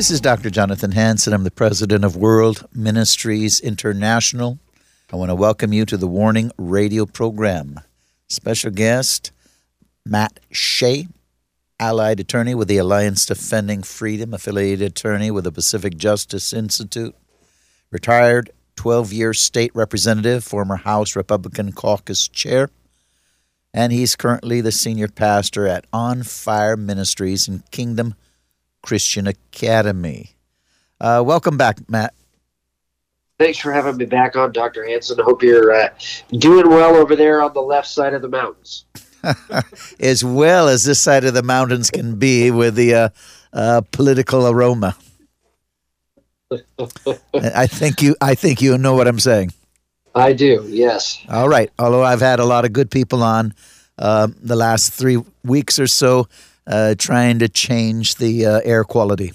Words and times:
This 0.00 0.10
is 0.10 0.22
Dr. 0.22 0.48
Jonathan 0.48 0.92
Hansen. 0.92 1.34
I'm 1.34 1.44
the 1.44 1.50
president 1.50 2.06
of 2.06 2.16
World 2.16 2.66
Ministries 2.72 3.60
International. 3.60 4.58
I 5.12 5.16
want 5.16 5.28
to 5.28 5.34
welcome 5.34 5.74
you 5.74 5.84
to 5.84 5.98
the 5.98 6.06
Warning 6.06 6.50
Radio 6.56 7.04
program. 7.04 7.80
Special 8.26 8.70
guest, 8.70 9.30
Matt 10.06 10.40
Shea 10.50 11.06
allied 11.78 12.18
attorney 12.18 12.54
with 12.54 12.68
the 12.68 12.78
Alliance 12.78 13.26
Defending 13.26 13.82
Freedom, 13.82 14.32
affiliated 14.32 14.92
attorney 14.92 15.30
with 15.30 15.44
the 15.44 15.52
Pacific 15.52 15.98
Justice 15.98 16.54
Institute, 16.54 17.14
retired 17.90 18.48
12 18.76 19.12
year 19.12 19.34
state 19.34 19.70
representative, 19.74 20.42
former 20.42 20.76
House 20.76 21.14
Republican 21.14 21.72
caucus 21.72 22.26
chair, 22.26 22.70
and 23.74 23.92
he's 23.92 24.16
currently 24.16 24.62
the 24.62 24.72
senior 24.72 25.08
pastor 25.08 25.66
at 25.66 25.84
On 25.92 26.22
Fire 26.22 26.78
Ministries 26.78 27.46
in 27.46 27.64
Kingdom 27.70 28.14
Christian 28.82 29.26
Academy. 29.26 30.36
Uh, 31.00 31.22
welcome 31.24 31.56
back, 31.56 31.78
Matt. 31.88 32.14
Thanks 33.38 33.58
for 33.58 33.72
having 33.72 33.96
me 33.96 34.04
back 34.04 34.36
on, 34.36 34.52
Dr. 34.52 34.86
Hansen. 34.86 35.18
I 35.18 35.22
hope 35.22 35.42
you're 35.42 35.72
uh, 35.72 35.88
doing 36.32 36.68
well 36.68 36.94
over 36.94 37.16
there 37.16 37.42
on 37.42 37.54
the 37.54 37.62
left 37.62 37.88
side 37.88 38.12
of 38.12 38.20
the 38.20 38.28
mountains. 38.28 38.84
as 40.00 40.24
well 40.24 40.68
as 40.68 40.84
this 40.84 40.98
side 40.98 41.24
of 41.24 41.34
the 41.34 41.42
mountains 41.42 41.90
can 41.90 42.16
be 42.16 42.50
with 42.50 42.74
the 42.74 42.94
uh, 42.94 43.08
uh, 43.52 43.80
political 43.92 44.48
aroma. 44.48 44.96
I 47.34 47.66
think 47.66 48.02
you. 48.02 48.16
I 48.20 48.34
think 48.34 48.60
you 48.60 48.76
know 48.76 48.94
what 48.94 49.06
I'm 49.06 49.20
saying. 49.20 49.52
I 50.14 50.32
do. 50.32 50.66
Yes. 50.68 51.22
All 51.28 51.48
right. 51.48 51.70
Although 51.78 52.02
I've 52.02 52.20
had 52.20 52.40
a 52.40 52.44
lot 52.44 52.64
of 52.64 52.72
good 52.72 52.90
people 52.90 53.22
on 53.22 53.54
uh, 53.98 54.28
the 54.42 54.56
last 54.56 54.92
three 54.92 55.22
weeks 55.44 55.78
or 55.78 55.86
so, 55.86 56.28
uh, 56.70 56.94
trying 56.96 57.40
to 57.40 57.48
change 57.48 58.14
the 58.14 58.46
uh, 58.46 58.60
air 58.64 58.84
quality. 58.84 59.32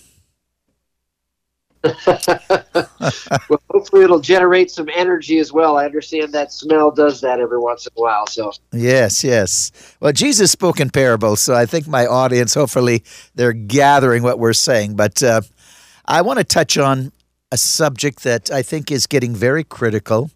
well, 2.08 3.62
hopefully 3.70 4.04
it'll 4.04 4.20
generate 4.20 4.72
some 4.72 4.90
energy 4.92 5.38
as 5.38 5.52
well. 5.54 5.78
I 5.78 5.86
understand 5.86 6.34
that 6.34 6.52
smell 6.52 6.90
does 6.90 7.22
that 7.22 7.40
every 7.40 7.60
once 7.60 7.86
in 7.86 7.92
a 7.96 8.02
while. 8.02 8.26
So 8.26 8.54
yes, 8.72 9.24
yes. 9.24 9.72
Well, 10.00 10.14
Jesus 10.14 10.50
spoke 10.50 10.80
in 10.80 10.90
parables, 10.90 11.42
so 11.42 11.54
I 11.54 11.68
think 11.68 11.88
my 11.88 12.08
audience, 12.08 12.56
hopefully, 12.56 13.04
they're 13.36 13.54
gathering 13.54 14.24
what 14.24 14.40
we're 14.40 14.54
saying. 14.54 14.96
But 14.96 15.22
uh, 15.22 15.42
I 16.06 16.22
want 16.22 16.40
to 16.40 16.44
touch 16.46 16.78
on 16.78 17.12
a 17.52 17.58
subject 17.58 18.24
that 18.24 18.50
I 18.50 18.64
think 18.64 18.90
is 18.90 19.06
getting 19.06 19.36
very 19.36 19.64
critical, 19.64 20.32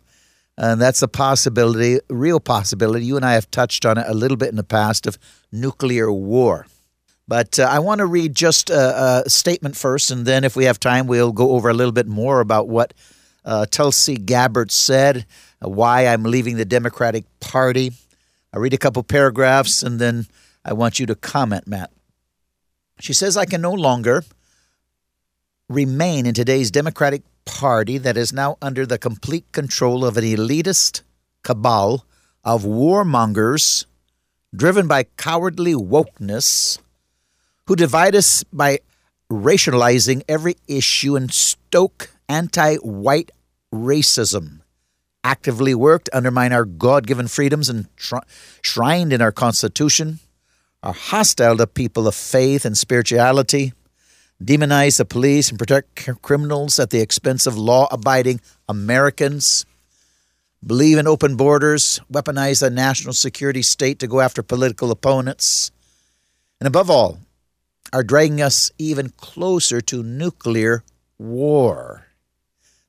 and 0.56 0.80
that's 0.80 1.00
the 1.00 1.08
possibility, 1.08 2.00
real 2.10 2.40
possibility. 2.40 3.06
You 3.06 3.16
and 3.16 3.26
I 3.26 3.34
have 3.34 3.50
touched 3.50 3.86
on 3.86 3.98
it 3.98 4.06
a 4.08 4.14
little 4.14 4.38
bit 4.38 4.50
in 4.50 4.56
the 4.56 4.64
past 4.64 5.08
of 5.08 5.18
nuclear 5.52 6.12
war. 6.12 6.68
But 7.30 7.60
uh, 7.60 7.68
I 7.70 7.78
want 7.78 8.00
to 8.00 8.08
read 8.08 8.34
just 8.34 8.72
a, 8.72 9.24
a, 9.24 9.30
statement 9.30 9.78
first, 9.78 10.10
and 10.10 10.26
then 10.26 10.44
if 10.44 10.56
we 10.56 10.64
have 10.64 10.80
time, 10.80 11.06
we'll 11.06 11.32
go 11.32 11.52
over 11.52 11.70
a 11.70 11.76
little 11.76 11.92
bit 11.92 12.08
more 12.08 12.40
about 12.40 12.68
what 12.68 12.92
uh, 13.46 13.68
Tulsi 13.68 14.18
Gabbard 14.18 14.72
said, 14.72 15.28
uh, 15.64 15.70
why 15.70 16.08
I'm 16.08 16.24
leaving 16.24 16.58
the 16.58 16.66
Democratic 16.66 17.26
Party. 17.40 17.92
I'll 18.52 18.60
read 18.60 18.74
a 18.74 18.80
couple 18.80 19.04
paragraphs, 19.04 19.84
and 19.84 20.00
then 20.00 20.26
I 20.66 20.74
want 20.74 21.00
you 21.00 21.06
to 21.06 21.14
comment, 21.14 21.68
Matt. 21.68 21.92
She 23.00 23.14
says, 23.14 23.38
I 23.38 23.46
can 23.46 23.62
no 23.62 23.74
longer 23.74 24.24
remain 25.70 26.26
in 26.26 26.34
today's 26.34 26.72
Democratic 26.72 27.22
Party 27.46 28.00
that 28.00 28.18
is 28.18 28.34
now 28.34 28.58
under 28.60 28.88
the 28.88 28.98
complete 28.98 29.52
control 29.52 30.04
of 30.04 30.18
an 30.18 30.24
elitist 30.24 31.04
cabal 31.44 32.08
of 32.44 32.64
warmongers 32.64 33.86
driven 34.56 34.88
by 34.88 35.04
cowardly 35.16 35.76
wokeness 35.76 36.80
who 37.70 37.76
divide 37.76 38.16
us 38.16 38.44
by 38.52 38.80
racializing 39.32 40.24
every 40.28 40.56
issue 40.68 41.16
and 41.16 41.32
stoke 41.32 42.10
anti 42.28 42.78
white 42.78 43.30
racism, 43.72 44.62
actively 45.24 45.76
work 45.76 46.06
to 46.06 46.18
undermine 46.18 46.52
our 46.52 46.66
God 46.66 47.06
given 47.06 47.28
freedoms 47.28 47.70
and 47.70 47.88
shrined 48.64 49.14
in 49.14 49.22
our 49.22 49.32
Constitution, 49.32 50.18
are 50.82 50.94
hostile 50.94 51.58
to 51.58 51.68
people 51.68 52.08
of 52.08 52.16
faith 52.16 52.66
and 52.66 52.76
spirituality, 52.76 53.74
demonize 54.44 54.98
the 54.98 55.06
police 55.06 55.52
and 55.52 55.60
protect 55.60 56.10
criminals 56.24 56.80
at 56.80 56.90
the 56.90 57.02
expense 57.02 57.46
of 57.46 57.56
law 57.56 57.88
abiding 57.92 58.42
Americans, 58.68 59.64
believe 60.66 60.98
in 60.98 61.06
open 61.06 61.36
borders, 61.36 62.00
weaponize 62.12 62.62
the 62.62 62.72
national 62.72 63.14
security 63.14 63.62
state 63.62 64.00
to 64.00 64.08
go 64.08 64.22
after 64.22 64.42
political 64.42 64.90
opponents, 64.90 65.70
and 66.60 66.66
above 66.66 66.90
all, 66.90 67.20
are 67.92 68.04
dragging 68.04 68.42
us 68.42 68.72
even 68.78 69.10
closer 69.10 69.82
to 69.82 70.04
nuclear 70.04 70.84
war. 71.18 72.08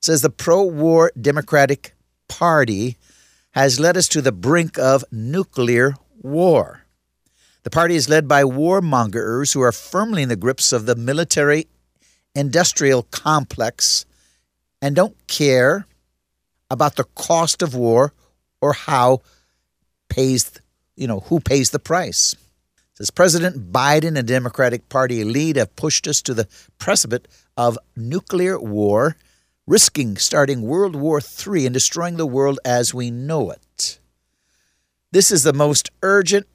Says 0.01 0.21
the 0.21 0.29
pro 0.29 0.63
war 0.63 1.11
Democratic 1.19 1.95
Party 2.27 2.97
has 3.51 3.79
led 3.79 3.97
us 3.97 4.07
to 4.07 4.21
the 4.21 4.31
brink 4.31 4.77
of 4.77 5.03
nuclear 5.11 5.95
war. 6.21 6.85
The 7.63 7.69
party 7.69 7.95
is 7.95 8.09
led 8.09 8.27
by 8.27 8.43
warmongers 8.43 9.53
who 9.53 9.61
are 9.61 9.71
firmly 9.71 10.23
in 10.23 10.29
the 10.29 10.35
grips 10.35 10.71
of 10.71 10.85
the 10.85 10.95
military 10.95 11.67
industrial 12.33 13.03
complex 13.03 14.05
and 14.81 14.95
don't 14.95 15.15
care 15.27 15.85
about 16.69 16.95
the 16.95 17.03
cost 17.03 17.61
of 17.61 17.75
war 17.75 18.13
or 18.61 18.73
how 18.73 19.21
pays 20.09 20.51
you 20.95 21.07
know 21.07 21.19
who 21.21 21.39
pays 21.39 21.71
the 21.71 21.79
price. 21.79 22.35
Says 23.01 23.09
President 23.09 23.71
Biden 23.71 24.15
and 24.15 24.27
Democratic 24.27 24.87
Party 24.87 25.21
elite 25.21 25.55
have 25.55 25.75
pushed 25.75 26.07
us 26.07 26.21
to 26.21 26.35
the 26.35 26.47
precipice 26.77 27.21
of 27.57 27.79
nuclear 27.95 28.59
war, 28.59 29.15
risking 29.65 30.17
starting 30.17 30.61
World 30.61 30.95
War 30.95 31.19
III 31.19 31.65
and 31.65 31.73
destroying 31.73 32.17
the 32.17 32.27
world 32.27 32.59
as 32.63 32.93
we 32.93 33.09
know 33.09 33.49
it. 33.49 33.97
This 35.11 35.31
is 35.31 35.41
the 35.41 35.51
most 35.51 35.89
urgent 36.03 36.45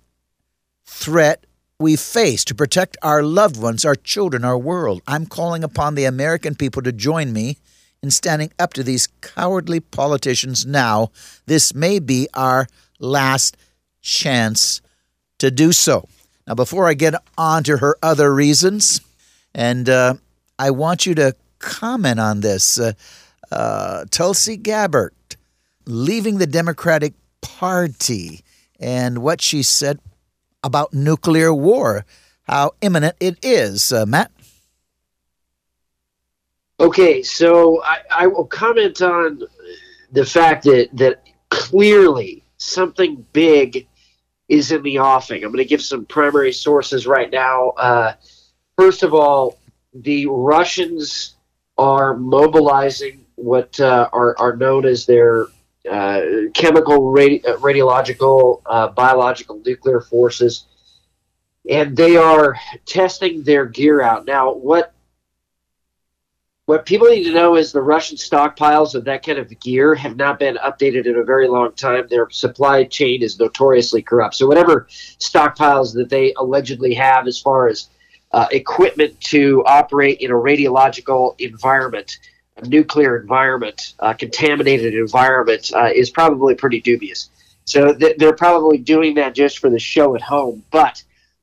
threat 0.85 1.47
we 1.81 1.97
face 1.97 2.45
to 2.45 2.55
protect 2.55 2.97
our 3.03 3.25
loved 3.25 3.61
ones, 3.61 3.85
our 3.85 3.97
children, 3.97 4.45
our 4.45 4.57
world. 4.57 5.03
I'm 5.05 5.27
calling 5.27 5.65
upon 5.65 5.97
the 5.97 6.05
American 6.05 6.55
people 6.55 6.83
to 6.83 6.93
join 6.93 7.33
me 7.33 7.59
in 8.05 8.13
standing 8.13 8.53
up 8.57 8.73
to 8.75 8.85
these 8.85 9.09
cowardly 9.21 9.81
politicians 9.81 10.65
now. 10.65 11.11
This 11.47 11.75
may 11.75 11.99
be 11.99 12.29
our 12.35 12.69
last 13.01 13.57
chance 14.01 14.81
to 15.39 15.51
do 15.51 15.73
so. 15.73 16.09
Now, 16.47 16.55
before 16.55 16.89
I 16.89 16.95
get 16.95 17.15
on 17.37 17.65
to 17.65 17.79
her 17.79 17.97
other 18.03 18.33
reasons, 18.33 19.01
and 19.55 19.89
uh, 19.89 20.15
I 20.59 20.71
want 20.71 21.07
you 21.07 21.15
to 21.17 21.35
comment 21.59 22.21
on 22.21 22.41
this. 22.41 22.79
Uh, 22.79 22.93
uh, 23.51 24.05
Tulsi 24.11 24.57
Gabbard 24.57 25.15
leaving 25.87 26.39
the 26.39 26.47
Democratic 26.47 27.15
Party 27.41 28.43
and 28.79 29.19
what 29.19 29.41
she 29.41 29.63
said 29.63 29.99
about 30.63 30.93
nuclear 30.93 31.53
war, 31.55 32.05
how 32.43 32.73
imminent 32.81 33.17
it 33.21 33.39
is. 33.43 33.93
Uh, 33.93 34.07
Matt? 34.07 34.31
Okay, 36.79 37.23
so 37.23 37.83
I, 37.83 37.99
I 38.11 38.27
will 38.27 38.45
comment 38.45 39.01
on 39.01 39.43
the 40.13 40.27
fact 40.27 40.65
that, 40.65 40.91
that 40.93 41.23
clearly 41.51 42.45
something 42.59 43.25
big 43.33 43.87
is 44.49 44.73
in 44.73 44.83
the 44.83 44.99
offing. 44.99 45.43
I'm 45.43 45.51
going 45.51 45.65
to 45.65 45.69
give 45.69 45.83
some 45.83 46.05
primary 46.05 46.53
sources 46.53 47.07
right 47.07 47.31
now. 47.31 47.71
Uh, 47.71 48.15
first 48.77 49.03
of 49.03 49.15
all, 49.15 49.59
the 49.93 50.27
Russians 50.27 51.37
are 51.79 52.17
mobilizing 52.17 53.27
what 53.35 53.79
uh, 53.81 54.09
are, 54.13 54.39
are 54.39 54.57
known 54.57 54.87
as 54.87 55.07
their 55.07 55.47
uh, 55.91 56.21
chemical, 56.55 57.13
radi- 57.13 57.47
uh, 57.47 57.57
radiological, 57.59 58.63
uh, 58.67 58.89
biological, 58.89 59.61
nuclear 59.65 60.01
forces, 60.01 60.67
and 61.69 61.97
they 61.97 62.17
are 62.17 62.57
testing 62.87 63.43
their 63.43 63.67
gear 63.67 64.01
out. 64.01 64.27
Now, 64.27 64.53
what 64.53 64.95
what 66.67 66.85
people 66.85 67.07
need 67.07 67.23
to 67.25 67.33
know 67.33 67.55
is 67.55 67.71
the 67.71 67.81
Russian 67.81 68.17
stockpiles 68.17 68.97
of 68.97 69.05
that 69.05 69.25
kind 69.25 69.39
of 69.39 69.59
gear 69.61 69.95
have 69.95 70.17
not 70.17 70.41
been 70.41 70.57
updated 70.57 71.07
in 71.07 71.17
a 71.17 71.23
very 71.23 71.47
long 71.47 71.73
time. 71.73 72.07
Their 72.11 72.29
supply 72.31 72.83
chain 72.83 73.23
is 73.23 73.39
notoriously 73.39 74.03
corrupt. 74.03 74.35
So, 74.35 74.49
whatever 74.49 74.89
stockpiles 74.91 75.95
that 75.95 76.11
they 76.11 76.35
allegedly 76.37 76.93
have 76.95 77.29
as 77.29 77.39
far 77.39 77.69
as 77.69 77.89
uh, 78.33 78.49
equipment 78.51 79.19
to 79.21 79.63
operate 79.65 80.19
in 80.19 80.33
a 80.33 80.35
radiological 80.35 81.41
environment, 81.41 82.19
a 82.57 82.67
nuclear 82.67 83.17
environment, 83.17 83.95
a 84.01 84.13
contaminated 84.13 84.95
environment, 84.95 85.71
uh, 85.73 85.91
is 85.95 86.11
probably 86.11 86.57
pretty 86.57 86.81
dubious. 86.81 87.31
So, 87.65 87.95
th- 87.95 88.17
they're 88.19 88.35
probably 88.35 88.79
doing 88.79 89.15
that 89.15 89.37
just 89.37 89.61
for 89.61 89.71
the 89.71 89.79
show 89.79 90.17
at 90.17 90.23
home. 90.23 90.65
But 90.73 91.01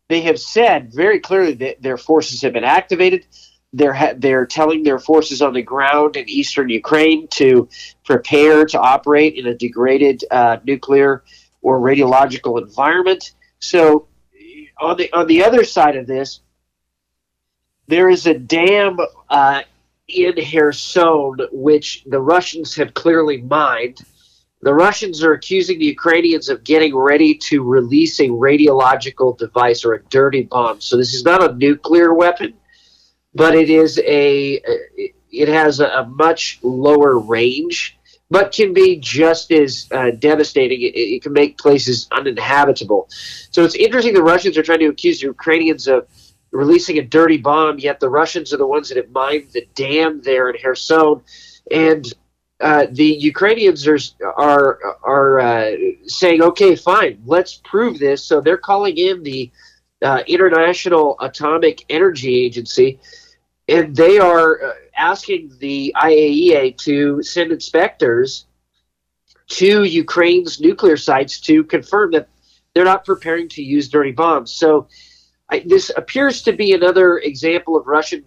they 0.09 0.19
have 0.21 0.37
said 0.37 0.93
very 0.93 1.21
clearly 1.21 1.53
that 1.53 1.81
their 1.81 1.97
forces 1.97 2.41
have 2.41 2.51
been 2.51 2.65
activated 2.65 3.25
they're 3.73 3.93
ha- 3.93 4.13
they're 4.15 4.45
telling 4.45 4.83
their 4.83 4.99
forces 4.99 5.41
on 5.41 5.53
the 5.53 5.61
ground 5.61 6.15
in 6.15 6.29
eastern 6.29 6.69
Ukraine 6.69 7.27
to 7.29 7.67
prepare 8.05 8.65
to 8.65 8.79
operate 8.79 9.35
in 9.35 9.47
a 9.47 9.55
degraded 9.55 10.23
uh, 10.29 10.57
nuclear 10.63 11.23
or 11.61 11.79
radiological 11.79 12.61
environment. 12.61 13.33
So, 13.59 14.07
on 14.79 14.97
the 14.97 15.11
on 15.11 15.27
the 15.27 15.43
other 15.43 15.63
side 15.63 15.95
of 15.95 16.05
this, 16.05 16.41
there 17.87 18.09
is 18.09 18.27
a 18.27 18.37
dam 18.37 18.97
uh, 19.29 19.63
in 20.07 20.35
Kherson 20.35 21.37
which 21.51 22.03
the 22.05 22.21
Russians 22.21 22.75
have 22.75 22.93
clearly 22.93 23.41
mined. 23.41 23.99
The 24.61 24.73
Russians 24.73 25.21
are 25.25 25.33
accusing 25.33 25.79
the 25.79 25.85
Ukrainians 25.85 26.47
of 26.47 26.63
getting 26.63 26.95
ready 26.95 27.35
to 27.49 27.63
release 27.63 28.21
a 28.21 28.29
radiological 28.29 29.37
device 29.37 29.83
or 29.83 29.93
a 29.95 30.03
dirty 30.03 30.43
bomb. 30.43 30.79
So 30.79 30.95
this 30.95 31.13
is 31.13 31.25
not 31.25 31.43
a 31.43 31.53
nuclear 31.53 32.13
weapon 32.13 32.53
but 33.35 33.55
it 33.55 33.69
is 33.69 33.99
a 33.99 34.61
it 35.31 35.47
has 35.47 35.79
a, 35.79 36.05
much 36.05 36.59
lower 36.61 37.17
range, 37.17 37.97
but 38.29 38.51
can 38.51 38.73
be 38.73 38.97
just 38.97 39.51
as 39.51 39.87
uh, 39.91 40.11
devastating. 40.11 40.81
It, 40.81 40.95
it, 40.95 41.23
can 41.23 41.33
make 41.33 41.57
places 41.57 42.07
uninhabitable. 42.11 43.07
So 43.09 43.63
it's 43.63 43.75
interesting. 43.75 44.13
The 44.13 44.23
Russians 44.23 44.57
are 44.57 44.63
trying 44.63 44.79
to 44.79 44.87
accuse 44.87 45.19
the 45.19 45.27
Ukrainians 45.27 45.87
of 45.87 46.07
releasing 46.51 46.99
a 46.99 47.01
dirty 47.01 47.37
bomb, 47.37 47.79
yet 47.79 47.99
the 47.99 48.09
Russians 48.09 48.53
are 48.53 48.57
the 48.57 48.67
ones 48.67 48.89
that 48.89 48.97
have 48.97 49.09
mined 49.09 49.49
the 49.53 49.67
dam 49.73 50.21
there 50.21 50.49
in 50.49 50.61
Kherson, 50.61 51.21
and 51.71 52.13
uh, 52.59 52.85
the 52.91 53.05
Ukrainians 53.05 53.87
are 53.87 53.97
are 54.21 54.79
are 55.03 55.39
uh, 55.39 55.71
saying, 56.05 56.41
"Okay, 56.41 56.75
fine, 56.75 57.21
let's 57.25 57.59
prove 57.63 57.97
this." 57.97 58.23
So 58.23 58.39
they're 58.39 58.57
calling 58.57 58.97
in 58.97 59.23
the 59.23 59.51
uh, 60.03 60.23
International 60.27 61.15
Atomic 61.19 61.85
Energy 61.89 62.45
Agency 62.45 62.99
and 63.67 63.95
they 63.95 64.19
are 64.19 64.61
uh, 64.61 64.73
asking 64.97 65.53
the 65.59 65.95
IAEA 65.97 66.77
to 66.77 67.23
send 67.23 67.51
inspectors 67.51 68.45
to 69.47 69.83
Ukraine's 69.83 70.59
nuclear 70.59 70.97
sites 70.97 71.39
to 71.41 71.63
confirm 71.63 72.11
that 72.11 72.27
they're 72.73 72.85
not 72.85 73.05
preparing 73.05 73.47
to 73.49 73.63
use 73.63 73.89
dirty 73.89 74.11
bombs. 74.11 74.51
So 74.51 74.87
I, 75.49 75.59
this 75.65 75.91
appears 75.95 76.41
to 76.43 76.53
be 76.53 76.73
another 76.73 77.19
example 77.19 77.75
of 77.75 77.87
Russian 77.87 78.25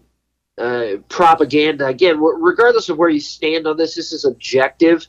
uh, 0.58 0.98
propaganda. 1.08 1.86
Again, 1.86 2.20
regardless 2.20 2.88
of 2.88 2.96
where 2.96 3.08
you 3.08 3.20
stand 3.20 3.66
on 3.66 3.76
this, 3.76 3.94
this 3.94 4.12
is 4.12 4.24
objective. 4.24 5.06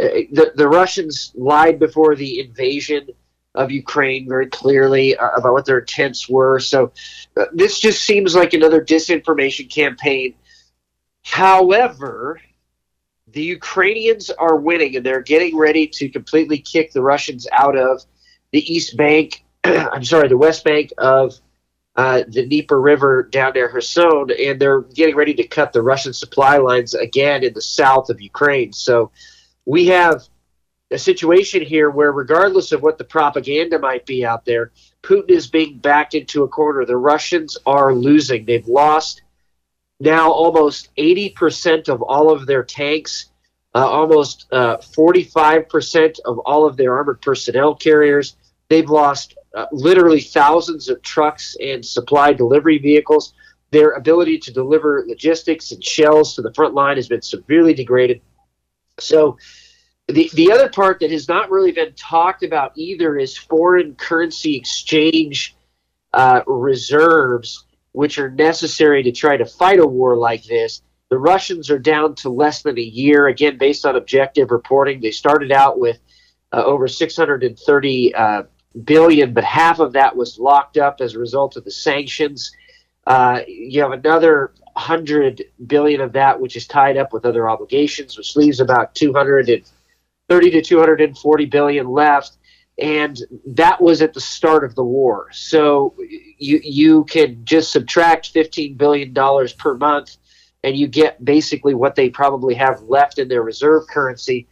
Uh, 0.00 0.26
the, 0.32 0.52
the 0.54 0.68
Russians 0.68 1.32
lied 1.36 1.78
before 1.78 2.16
the 2.16 2.40
invasion 2.40 3.08
of 3.54 3.70
Ukraine 3.70 4.28
very 4.28 4.46
clearly 4.46 5.16
uh, 5.16 5.30
about 5.30 5.52
what 5.52 5.66
their 5.66 5.78
intents 5.78 6.28
were. 6.28 6.60
So 6.60 6.92
uh, 7.36 7.46
this 7.52 7.80
just 7.80 8.04
seems 8.04 8.34
like 8.34 8.52
another 8.52 8.84
disinformation 8.84 9.68
campaign. 9.68 10.34
However, 11.22 12.40
the 13.26 13.42
Ukrainians 13.42 14.30
are 14.30 14.56
winning 14.56 14.96
and 14.96 15.04
they're 15.04 15.22
getting 15.22 15.56
ready 15.56 15.86
to 15.86 16.08
completely 16.08 16.58
kick 16.58 16.92
the 16.92 17.02
Russians 17.02 17.46
out 17.52 17.76
of 17.76 18.02
the 18.52 18.72
East 18.72 18.96
Bank. 18.96 19.44
I'm 19.64 20.04
sorry, 20.04 20.28
the 20.28 20.36
West 20.36 20.64
Bank 20.64 20.92
of 20.98 21.34
uh, 21.96 22.22
the 22.26 22.46
Dnieper 22.46 22.80
River 22.80 23.24
down 23.24 23.52
near 23.54 23.68
Kherson, 23.68 24.30
and 24.38 24.60
they're 24.60 24.80
getting 24.80 25.16
ready 25.16 25.34
to 25.34 25.46
cut 25.46 25.72
the 25.72 25.82
Russian 25.82 26.12
supply 26.12 26.56
lines 26.58 26.94
again 26.94 27.44
in 27.44 27.52
the 27.52 27.60
south 27.60 28.10
of 28.10 28.20
Ukraine. 28.20 28.72
So 28.72 29.10
we 29.66 29.86
have 29.88 30.26
a 30.90 30.98
situation 30.98 31.62
here 31.62 31.90
where, 31.90 32.12
regardless 32.12 32.72
of 32.72 32.82
what 32.82 32.98
the 32.98 33.04
propaganda 33.04 33.78
might 33.78 34.06
be 34.06 34.24
out 34.24 34.44
there, 34.44 34.72
Putin 35.02 35.30
is 35.30 35.46
being 35.46 35.78
backed 35.78 36.14
into 36.14 36.42
a 36.42 36.48
corner. 36.48 36.84
The 36.84 36.96
Russians 36.96 37.56
are 37.64 37.94
losing. 37.94 38.44
They've 38.44 38.66
lost 38.66 39.22
now 40.00 40.30
almost 40.32 40.88
80% 40.96 41.88
of 41.88 42.02
all 42.02 42.32
of 42.32 42.46
their 42.46 42.64
tanks, 42.64 43.26
uh, 43.74 43.86
almost 43.86 44.46
uh, 44.50 44.78
45% 44.78 46.18
of 46.24 46.38
all 46.40 46.66
of 46.66 46.76
their 46.76 46.96
armored 46.96 47.20
personnel 47.20 47.74
carriers. 47.74 48.36
They've 48.68 48.88
lost 48.88 49.36
uh, 49.54 49.66
literally 49.72 50.20
thousands 50.20 50.88
of 50.88 51.02
trucks 51.02 51.56
and 51.62 51.84
supply 51.84 52.32
delivery 52.32 52.78
vehicles. 52.78 53.34
Their 53.70 53.92
ability 53.92 54.38
to 54.38 54.52
deliver 54.52 55.04
logistics 55.06 55.70
and 55.70 55.84
shells 55.84 56.34
to 56.34 56.42
the 56.42 56.52
front 56.54 56.74
line 56.74 56.96
has 56.96 57.08
been 57.08 57.22
severely 57.22 57.74
degraded. 57.74 58.20
So, 58.98 59.38
the, 60.10 60.30
the 60.34 60.52
other 60.52 60.68
part 60.68 61.00
that 61.00 61.10
has 61.10 61.28
not 61.28 61.50
really 61.50 61.72
been 61.72 61.92
talked 61.94 62.42
about 62.42 62.72
either 62.76 63.18
is 63.18 63.36
foreign 63.36 63.94
currency 63.94 64.56
exchange 64.56 65.54
uh, 66.12 66.42
reserves, 66.46 67.64
which 67.92 68.18
are 68.18 68.30
necessary 68.30 69.02
to 69.02 69.12
try 69.12 69.36
to 69.36 69.44
fight 69.44 69.78
a 69.78 69.86
war 69.86 70.16
like 70.16 70.44
this. 70.44 70.82
The 71.08 71.18
Russians 71.18 71.70
are 71.70 71.78
down 71.78 72.14
to 72.16 72.30
less 72.30 72.62
than 72.62 72.78
a 72.78 72.82
year, 72.82 73.26
again, 73.26 73.58
based 73.58 73.84
on 73.84 73.96
objective 73.96 74.50
reporting. 74.50 75.00
They 75.00 75.10
started 75.10 75.50
out 75.50 75.78
with 75.78 75.98
uh, 76.52 76.62
over 76.64 76.86
630 76.88 78.14
uh, 78.14 78.42
billion, 78.84 79.34
but 79.34 79.44
half 79.44 79.80
of 79.80 79.92
that 79.94 80.16
was 80.16 80.38
locked 80.38 80.76
up 80.76 81.00
as 81.00 81.14
a 81.14 81.18
result 81.18 81.56
of 81.56 81.64
the 81.64 81.70
sanctions. 81.70 82.52
Uh, 83.06 83.40
you 83.48 83.82
have 83.82 83.92
another 83.92 84.52
100 84.74 85.42
billion 85.66 86.00
of 86.00 86.12
that, 86.12 86.40
which 86.40 86.56
is 86.56 86.66
tied 86.66 86.96
up 86.96 87.12
with 87.12 87.24
other 87.24 87.50
obligations, 87.50 88.16
which 88.16 88.36
leaves 88.36 88.60
about 88.60 88.94
200 88.94 89.48
and 89.48 89.64
30 90.30 90.50
to 90.52 90.62
240 90.62 91.44
billion 91.46 91.88
left 91.88 92.38
and 92.78 93.20
that 93.46 93.80
was 93.82 94.00
at 94.00 94.14
the 94.14 94.20
start 94.20 94.64
of 94.64 94.74
the 94.74 94.84
war. 94.84 95.28
So 95.32 95.94
you 96.38 96.60
you 96.62 97.04
can 97.04 97.44
just 97.44 97.72
subtract 97.72 98.28
15 98.28 98.76
billion 98.76 99.12
dollars 99.12 99.52
per 99.52 99.76
month 99.76 100.16
and 100.64 100.76
you 100.76 100.86
get 100.86 101.22
basically 101.22 101.74
what 101.74 101.94
they 101.94 102.08
probably 102.08 102.54
have 102.54 102.80
left 102.82 103.18
in 103.18 103.28
their 103.28 103.42
reserve 103.42 103.86
currency. 103.88 104.48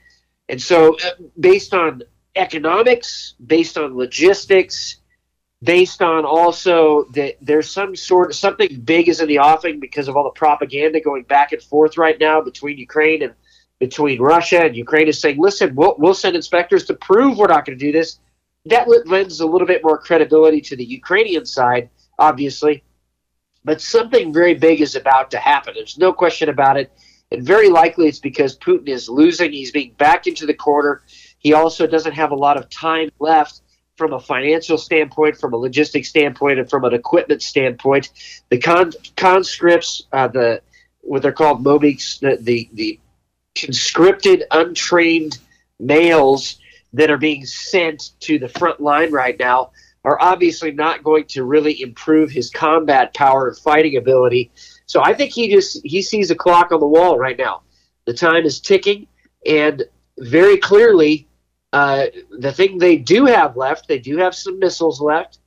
And 0.48 0.60
so 0.60 0.96
uh, 0.96 1.10
based 1.38 1.72
on 1.72 2.02
economics 2.36 3.34
based 3.46 3.78
on 3.78 3.96
logistics 3.96 4.98
based 5.62 6.02
on 6.02 6.24
also 6.24 7.04
that 7.14 7.36
there's 7.40 7.70
some 7.70 7.96
sort 7.96 8.30
of 8.30 8.36
something 8.36 8.80
big 8.80 9.08
is 9.08 9.20
in 9.20 9.28
the 9.28 9.38
offing 9.38 9.80
because 9.80 10.06
of 10.06 10.16
all 10.16 10.24
the 10.24 10.30
propaganda 10.30 11.00
going 11.00 11.24
back 11.24 11.52
and 11.52 11.62
forth 11.62 11.96
right 11.96 12.18
now 12.20 12.40
between 12.40 12.78
Ukraine 12.78 13.22
and 13.22 13.34
between 13.78 14.20
Russia 14.20 14.64
and 14.64 14.76
Ukraine 14.76 15.08
is 15.08 15.20
saying, 15.20 15.38
listen, 15.38 15.74
we'll, 15.74 15.94
we'll 15.98 16.14
send 16.14 16.34
inspectors 16.34 16.84
to 16.86 16.94
prove 16.94 17.38
we're 17.38 17.46
not 17.46 17.64
going 17.64 17.78
to 17.78 17.84
do 17.84 17.92
this. 17.92 18.18
That 18.66 18.88
lends 19.06 19.40
a 19.40 19.46
little 19.46 19.66
bit 19.66 19.82
more 19.84 19.98
credibility 19.98 20.60
to 20.62 20.76
the 20.76 20.84
Ukrainian 20.84 21.46
side, 21.46 21.88
obviously. 22.18 22.82
But 23.64 23.80
something 23.80 24.32
very 24.32 24.54
big 24.54 24.80
is 24.80 24.94
about 24.94 25.30
to 25.30 25.38
happen. 25.38 25.74
There's 25.74 25.98
no 25.98 26.12
question 26.12 26.48
about 26.48 26.76
it. 26.76 26.92
And 27.30 27.42
very 27.42 27.68
likely 27.68 28.08
it's 28.08 28.18
because 28.18 28.58
Putin 28.58 28.88
is 28.88 29.08
losing. 29.08 29.52
He's 29.52 29.70
being 29.70 29.94
backed 29.98 30.26
into 30.26 30.46
the 30.46 30.54
corner. 30.54 31.02
He 31.38 31.52
also 31.52 31.86
doesn't 31.86 32.12
have 32.12 32.30
a 32.30 32.36
lot 32.36 32.56
of 32.56 32.68
time 32.70 33.10
left 33.20 33.60
from 33.96 34.12
a 34.12 34.20
financial 34.20 34.78
standpoint, 34.78 35.36
from 35.36 35.52
a 35.52 35.56
logistics 35.56 36.08
standpoint, 36.08 36.58
and 36.58 36.70
from 36.70 36.84
an 36.84 36.94
equipment 36.94 37.42
standpoint. 37.42 38.10
The 38.48 38.58
con- 38.58 38.92
conscripts, 39.16 40.04
uh, 40.12 40.28
the 40.28 40.62
what 41.00 41.22
they're 41.22 41.32
called 41.32 41.64
mobiks, 41.64 42.20
the, 42.20 42.38
the, 42.40 42.68
the 42.72 43.00
conscripted, 43.58 44.44
untrained 44.50 45.38
males 45.80 46.58
that 46.92 47.10
are 47.10 47.18
being 47.18 47.44
sent 47.44 48.12
to 48.20 48.38
the 48.38 48.48
front 48.48 48.80
line 48.80 49.12
right 49.12 49.38
now 49.38 49.70
are 50.04 50.20
obviously 50.20 50.70
not 50.70 51.02
going 51.02 51.24
to 51.24 51.44
really 51.44 51.82
improve 51.82 52.30
his 52.30 52.50
combat 52.50 53.12
power 53.14 53.48
and 53.48 53.58
fighting 53.58 53.96
ability. 53.96 54.50
So 54.86 55.02
I 55.02 55.12
think 55.12 55.32
he 55.32 55.50
just 55.52 55.80
he 55.84 56.02
sees 56.02 56.30
a 56.30 56.34
clock 56.34 56.72
on 56.72 56.80
the 56.80 56.86
wall 56.86 57.18
right 57.18 57.36
now. 57.36 57.62
The 58.06 58.14
time 58.14 58.44
is 58.46 58.60
ticking, 58.60 59.06
and 59.44 59.82
very 60.18 60.56
clearly, 60.56 61.28
uh, 61.72 62.06
the 62.30 62.52
thing 62.52 62.78
they 62.78 62.96
do 62.96 63.26
have 63.26 63.56
left, 63.56 63.86
they 63.86 63.98
do 63.98 64.16
have 64.16 64.34
some 64.34 64.58
missiles 64.58 65.00
left, 65.00 65.40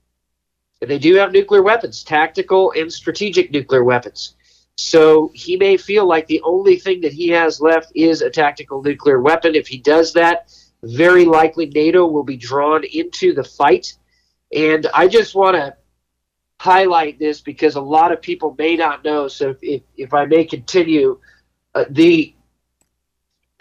and 0.81 0.89
they 0.89 0.99
do 0.99 1.15
have 1.15 1.31
nuclear 1.31 1.63
weapons, 1.63 2.03
tactical 2.03 2.71
and 2.75 2.91
strategic 2.91 3.51
nuclear 3.51 3.83
weapons. 3.83 4.35
So 4.81 5.31
he 5.33 5.57
may 5.57 5.77
feel 5.77 6.07
like 6.07 6.27
the 6.27 6.41
only 6.43 6.77
thing 6.77 7.01
that 7.01 7.13
he 7.13 7.29
has 7.29 7.61
left 7.61 7.91
is 7.93 8.21
a 8.21 8.29
tactical 8.29 8.81
nuclear 8.81 9.21
weapon. 9.21 9.53
If 9.53 9.67
he 9.67 9.77
does 9.77 10.13
that, 10.13 10.51
very 10.81 11.25
likely 11.25 11.67
NATO 11.67 12.07
will 12.07 12.23
be 12.23 12.37
drawn 12.37 12.83
into 12.83 13.33
the 13.33 13.43
fight. 13.43 13.93
And 14.53 14.87
I 14.93 15.07
just 15.07 15.35
want 15.35 15.55
to 15.55 15.75
highlight 16.59 17.19
this 17.19 17.41
because 17.41 17.75
a 17.75 17.81
lot 17.81 18.11
of 18.11 18.21
people 18.21 18.55
may 18.57 18.75
not 18.75 19.03
know. 19.03 19.27
So 19.27 19.55
if, 19.61 19.83
if 19.95 20.13
I 20.13 20.25
may 20.25 20.45
continue, 20.45 21.19
uh, 21.75 21.85
the 21.89 22.35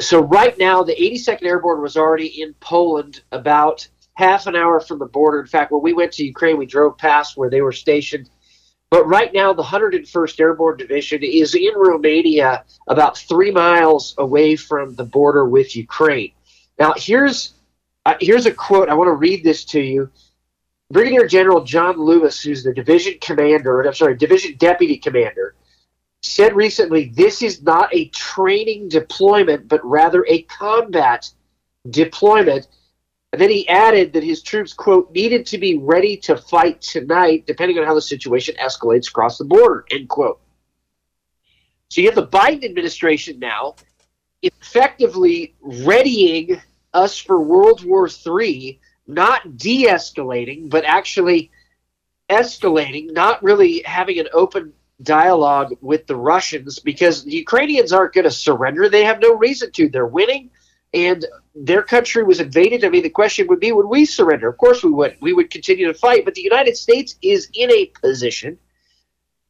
so 0.01 0.21
right 0.21 0.57
now 0.59 0.83
the 0.83 0.97
82nd 0.97 1.45
Airborne 1.45 1.83
was 1.83 1.99
already 1.99 2.41
in 2.41 2.55
Poland 2.55 3.23
about 3.31 3.87
half 4.15 4.47
an 4.47 4.57
hour 4.57 4.81
from 4.81 4.99
the 4.99 5.07
border. 5.07 5.41
In 5.41 5.47
fact, 5.47 5.71
when 5.71 5.83
we 5.83 5.93
went 5.93 6.13
to 6.13 6.25
Ukraine, 6.25 6.57
we 6.57 6.65
drove 6.65 6.97
past 6.97 7.37
where 7.37 7.51
they 7.51 7.61
were 7.61 7.73
stationed. 7.73 8.31
But 8.91 9.07
right 9.07 9.33
now, 9.33 9.53
the 9.53 9.63
101st 9.63 10.41
Airborne 10.41 10.77
Division 10.77 11.23
is 11.23 11.55
in 11.55 11.73
Romania, 11.77 12.65
about 12.89 13.17
three 13.17 13.53
miles 13.53 14.15
away 14.19 14.57
from 14.57 14.97
the 14.97 15.05
border 15.05 15.49
with 15.49 15.77
Ukraine. 15.77 16.33
Now, 16.79 16.95
here's 16.97 17.55
uh, 18.05 18.15
here's 18.21 18.47
a 18.47 18.53
quote. 18.53 18.89
I 18.89 18.95
want 18.95 19.09
to 19.09 19.13
read 19.13 19.45
this 19.45 19.65
to 19.67 19.81
you. 19.81 20.11
Brigadier 20.91 21.29
General 21.29 21.63
John 21.63 21.99
Lewis, 21.99 22.43
who's 22.43 22.65
the 22.65 22.75
division 22.75 23.15
commander, 23.21 23.83
I'm 23.83 23.95
sorry, 23.95 24.17
division 24.17 24.57
deputy 24.57 24.97
commander, 24.97 25.55
said 26.23 26.57
recently 26.57 27.11
this 27.15 27.43
is 27.43 27.63
not 27.63 27.95
a 27.95 28.09
training 28.09 28.89
deployment, 28.89 29.69
but 29.69 29.85
rather 29.85 30.27
a 30.29 30.43
combat 30.43 31.31
deployment. 31.89 32.67
And 33.33 33.41
then 33.41 33.51
he 33.51 33.69
added 33.69 34.13
that 34.13 34.25
his 34.25 34.43
troops, 34.43 34.73
quote, 34.73 35.13
needed 35.13 35.47
to 35.47 35.59
be 35.59 35.79
ready 35.79 36.17
to 36.19 36.37
fight 36.37 36.81
tonight, 36.81 37.47
depending 37.47 37.79
on 37.79 37.85
how 37.85 37.95
the 37.95 38.03
situation 38.03 38.57
escalates 38.57 39.09
across 39.09 39.39
the 39.39 39.45
border, 39.45 39.85
end 39.91 40.09
quote. 40.09 40.41
So 41.89 42.01
you 42.01 42.09
have 42.09 42.17
the 42.17 42.27
Biden 42.27 42.65
administration 42.65 43.39
now 43.39 43.77
effectively 44.43 45.55
readying 45.61 46.61
us 46.93 47.19
for 47.19 47.41
World 47.41 47.85
War 47.85 48.09
III, 48.09 48.81
not 49.07 49.57
de 49.57 49.85
escalating, 49.85 50.71
but 50.71 50.85
actually 50.85 51.51
escalating, 52.29 53.13
not 53.13 53.43
really 53.43 53.83
having 53.85 54.19
an 54.19 54.29
open 54.33 54.73
dialogue 55.03 55.77
with 55.81 56.07
the 56.07 56.17
Russians 56.17 56.79
because 56.79 57.25
the 57.25 57.33
Ukrainians 57.33 57.93
aren't 57.93 58.13
going 58.13 58.25
to 58.25 58.31
surrender. 58.31 58.89
They 58.89 59.05
have 59.05 59.21
no 59.21 59.35
reason 59.35 59.73
to. 59.73 59.89
They're 59.89 60.07
winning 60.07 60.51
and 60.93 61.25
their 61.55 61.83
country 61.83 62.23
was 62.25 62.41
invaded. 62.41 62.85
I 62.85 62.89
mean, 62.89 63.03
the 63.03 63.11
question 63.11 63.47
would 63.49 63.61
be 63.61 63.73
would 63.73 63.87
we 63.87 64.05
surrender? 64.05 64.49
Of 64.49 64.59
course 64.59 64.83
we 64.83 64.91
would. 64.91 65.17
We 65.21 65.33
would 65.33 65.51
continue 65.51 65.87
to 65.87 65.95
fight. 65.95 66.25
But 66.25 66.35
the 66.35 66.43
United 66.43 66.77
States 66.77 67.17
is 67.23 67.49
in 67.53 67.71
a 67.71 67.87
position 67.87 68.59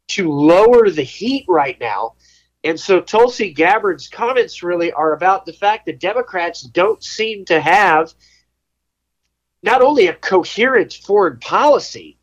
to 0.09 0.30
lower 0.30 0.90
the 0.90 1.02
heat 1.02 1.44
right 1.49 1.78
now. 1.80 2.14
And 2.62 2.78
so 2.78 3.00
Tulsi 3.00 3.54
Gabbard's 3.54 4.09
comments 4.09 4.62
really 4.62 4.92
are 4.92 5.14
about 5.14 5.47
the 5.47 5.52
fact 5.52 5.87
that 5.87 6.00
Democrats 6.00 6.62
don't 6.62 7.02
seem 7.02 7.47
to 7.47 7.61
have 7.61 8.12
not 9.62 9.82
only 9.82 10.09
a 10.09 10.14
coherent 10.14 10.92
foreign 10.92 11.38
policy, 11.38 12.18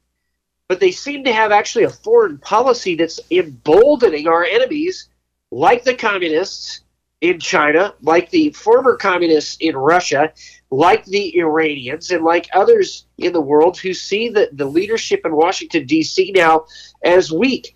but 0.68 0.80
they 0.80 0.92
seem 0.92 1.24
to 1.24 1.34
have 1.34 1.52
actually 1.52 1.86
a 1.86 1.90
foreign 1.90 2.38
policy 2.38 2.96
that's 2.96 3.20
emboldening 3.32 4.28
our 4.28 4.44
enemies, 4.44 5.10
like 5.50 5.84
the 5.84 5.96
communists 5.96 6.82
in 7.22 7.40
China, 7.40 7.94
like 8.02 8.30
the 8.30 8.52
former 8.52 8.96
communists 8.96 9.58
in 9.60 9.76
Russia, 9.76 10.32
like 10.70 11.04
the 11.06 11.38
Iranians, 11.38 12.12
and 12.12 12.24
like 12.24 12.48
others 12.54 13.08
in 13.18 13.34
the 13.34 13.42
world 13.42 13.78
who 13.78 13.94
see 13.94 14.30
the, 14.30 14.50
the 14.54 14.66
leadership 14.66 15.22
in 15.26 15.36
Washington, 15.36 15.86
D.C. 15.86 16.32
now 16.36 16.66
as 17.04 17.32
weak. 17.32 17.76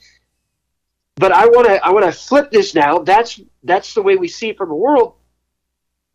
But 1.16 1.32
I 1.32 1.46
want 1.48 1.68
to 1.68 1.84
I 1.84 1.90
want 1.92 2.06
to 2.06 2.12
flip 2.12 2.52
this 2.52 2.74
now. 2.74 3.00
That's 3.00 3.40
that's 3.64 3.94
the 3.94 4.02
way 4.02 4.16
we 4.16 4.28
see 4.28 4.50
it 4.50 4.58
from 4.58 4.70
the 4.70 4.76
world. 4.76 5.16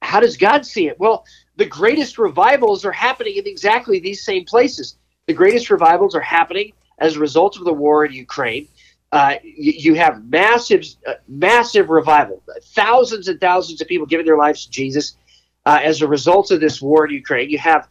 How 0.02 0.20
does 0.20 0.36
God 0.36 0.64
see 0.64 0.88
it? 0.88 0.98
Well, 0.98 1.24
the 1.56 1.66
greatest 1.66 2.18
revivals 2.18 2.84
are 2.84 2.92
happening 2.92 3.36
in 3.36 3.46
exactly 3.46 3.98
these 3.98 4.24
same 4.24 4.44
places. 4.44 4.98
The 5.26 5.32
greatest 5.32 5.70
revivals 5.70 6.14
are 6.14 6.20
happening 6.20 6.72
as 6.98 7.16
a 7.16 7.20
result 7.20 7.56
of 7.56 7.64
the 7.64 7.72
war 7.72 8.04
in 8.04 8.12
Ukraine. 8.12 8.68
Uh, 9.16 9.38
you, 9.42 9.72
you, 9.72 9.94
have 9.94 10.22
massive, 10.26 10.84
uh, 11.06 11.14
massive 11.26 11.88
revival. 11.88 12.42
Thousands 12.74 13.28
and 13.28 13.40
thousands 13.40 13.80
of 13.80 13.88
people 13.88 14.06
giving 14.06 14.26
their 14.26 14.36
lives 14.36 14.66
to 14.66 14.70
Jesus 14.70 15.16
uh, 15.64 15.80
as 15.82 16.02
a 16.02 16.06
result 16.06 16.50
of 16.50 16.60
this 16.60 16.82
war 16.82 17.06
in 17.06 17.14
Ukraine. 17.14 17.48
You 17.48 17.56
have 17.56 17.88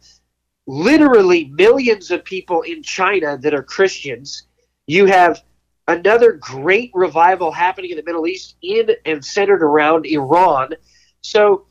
literally 0.68 1.46
millions 1.46 2.12
of 2.12 2.24
people 2.24 2.62
in 2.62 2.80
China 2.80 3.36
that 3.38 3.54
are 3.54 3.64
Christians. 3.64 4.44
You 4.86 5.06
have 5.06 5.42
another 5.88 6.30
great 6.34 6.92
revival 6.94 7.50
happening 7.50 7.90
in 7.90 7.96
the 7.96 8.04
Middle 8.04 8.28
East 8.28 8.54
in 8.62 8.90
and 9.04 9.24
centered 9.24 9.64
around 9.64 10.06
Iran. 10.06 10.74
So 11.22 11.66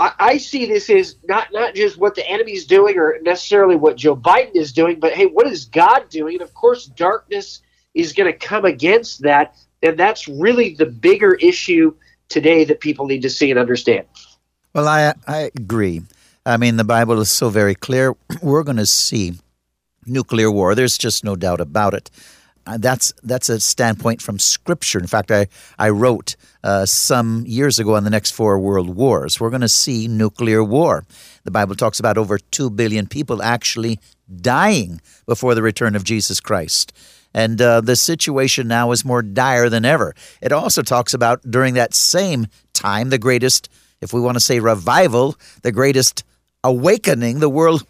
I, 0.00 0.14
I 0.18 0.38
see 0.38 0.66
this 0.66 0.90
as 0.90 1.14
not 1.22 1.52
not 1.52 1.76
just 1.76 1.96
what 1.96 2.16
the 2.16 2.28
enemy's 2.28 2.66
doing 2.66 2.98
or 2.98 3.18
necessarily 3.22 3.76
what 3.76 3.96
Joe 3.96 4.16
Biden 4.16 4.56
is 4.56 4.72
doing, 4.72 4.98
but 4.98 5.12
hey, 5.12 5.26
what 5.26 5.46
is 5.46 5.66
God 5.66 6.08
doing? 6.08 6.34
And 6.34 6.42
of 6.42 6.52
course, 6.54 6.86
darkness 6.86 7.62
is 7.96 8.12
going 8.12 8.30
to 8.30 8.38
come 8.38 8.64
against 8.64 9.22
that, 9.22 9.56
and 9.82 9.98
that's 9.98 10.28
really 10.28 10.74
the 10.74 10.86
bigger 10.86 11.34
issue 11.34 11.94
today 12.28 12.64
that 12.64 12.80
people 12.80 13.06
need 13.06 13.22
to 13.22 13.30
see 13.30 13.50
and 13.50 13.58
understand. 13.58 14.06
Well, 14.74 14.86
I 14.86 15.14
I 15.26 15.50
agree. 15.56 16.02
I 16.44 16.58
mean, 16.58 16.76
the 16.76 16.84
Bible 16.84 17.20
is 17.20 17.30
so 17.30 17.48
very 17.48 17.74
clear. 17.74 18.14
We're 18.42 18.62
going 18.62 18.76
to 18.76 18.86
see 18.86 19.34
nuclear 20.04 20.50
war. 20.50 20.74
There's 20.74 20.98
just 20.98 21.24
no 21.24 21.34
doubt 21.34 21.60
about 21.60 21.94
it. 21.94 22.10
Uh, 22.66 22.78
that's 22.78 23.12
that's 23.22 23.48
a 23.48 23.60
standpoint 23.60 24.20
from 24.20 24.38
Scripture. 24.38 24.98
In 24.98 25.06
fact, 25.06 25.30
I 25.30 25.46
I 25.78 25.88
wrote 25.90 26.36
uh, 26.64 26.84
some 26.84 27.44
years 27.46 27.78
ago 27.78 27.94
on 27.94 28.04
the 28.04 28.10
next 28.10 28.32
four 28.32 28.58
world 28.58 28.94
wars. 28.94 29.40
We're 29.40 29.50
going 29.50 29.60
to 29.62 29.68
see 29.68 30.08
nuclear 30.08 30.62
war. 30.62 31.04
The 31.44 31.52
Bible 31.52 31.76
talks 31.76 32.00
about 32.00 32.18
over 32.18 32.38
two 32.38 32.70
billion 32.70 33.06
people 33.06 33.42
actually 33.42 34.00
dying 34.28 35.00
before 35.26 35.54
the 35.54 35.62
return 35.62 35.94
of 35.94 36.02
Jesus 36.02 36.40
Christ. 36.40 36.92
And 37.36 37.60
uh, 37.60 37.82
the 37.82 37.96
situation 37.96 38.66
now 38.66 38.92
is 38.92 39.04
more 39.04 39.20
dire 39.20 39.68
than 39.68 39.84
ever. 39.84 40.14
It 40.40 40.52
also 40.52 40.80
talks 40.80 41.12
about 41.12 41.42
during 41.48 41.74
that 41.74 41.92
same 41.92 42.46
time, 42.72 43.10
the 43.10 43.18
greatest, 43.18 43.68
if 44.00 44.14
we 44.14 44.22
want 44.22 44.36
to 44.36 44.40
say 44.40 44.58
revival, 44.58 45.36
the 45.60 45.70
greatest 45.70 46.24
awakening 46.64 47.40
the 47.40 47.50
world 47.50 47.86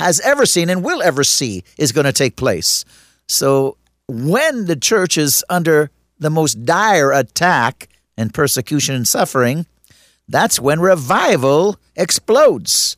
has 0.00 0.18
ever 0.18 0.44
seen 0.44 0.68
and 0.68 0.82
will 0.82 1.00
ever 1.00 1.22
see 1.22 1.62
is 1.78 1.92
going 1.92 2.06
to 2.06 2.12
take 2.12 2.34
place. 2.34 2.84
So 3.28 3.76
when 4.08 4.66
the 4.66 4.74
church 4.74 5.16
is 5.16 5.44
under 5.48 5.92
the 6.18 6.28
most 6.28 6.64
dire 6.64 7.12
attack 7.12 7.88
and 8.18 8.34
persecution 8.34 8.96
and 8.96 9.06
suffering, 9.06 9.66
that's 10.26 10.58
when 10.58 10.80
revival 10.80 11.78
explodes. 11.94 12.96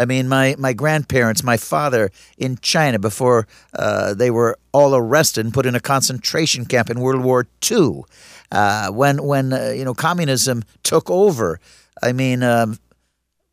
I 0.00 0.06
mean, 0.06 0.28
my, 0.28 0.56
my 0.58 0.72
grandparents, 0.72 1.42
my 1.42 1.58
father 1.58 2.10
in 2.38 2.56
China 2.62 2.98
before 2.98 3.46
uh, 3.74 4.14
they 4.14 4.30
were 4.30 4.58
all 4.72 4.94
arrested 4.96 5.44
and 5.44 5.52
put 5.52 5.66
in 5.66 5.74
a 5.74 5.80
concentration 5.80 6.64
camp 6.64 6.88
in 6.88 7.00
World 7.00 7.22
War 7.22 7.46
II, 7.70 8.04
uh, 8.50 8.90
when 8.90 9.22
when 9.22 9.52
uh, 9.52 9.74
you 9.76 9.84
know 9.84 9.92
communism 9.92 10.62
took 10.82 11.10
over. 11.10 11.60
I 12.02 12.12
mean, 12.12 12.42
um, 12.42 12.78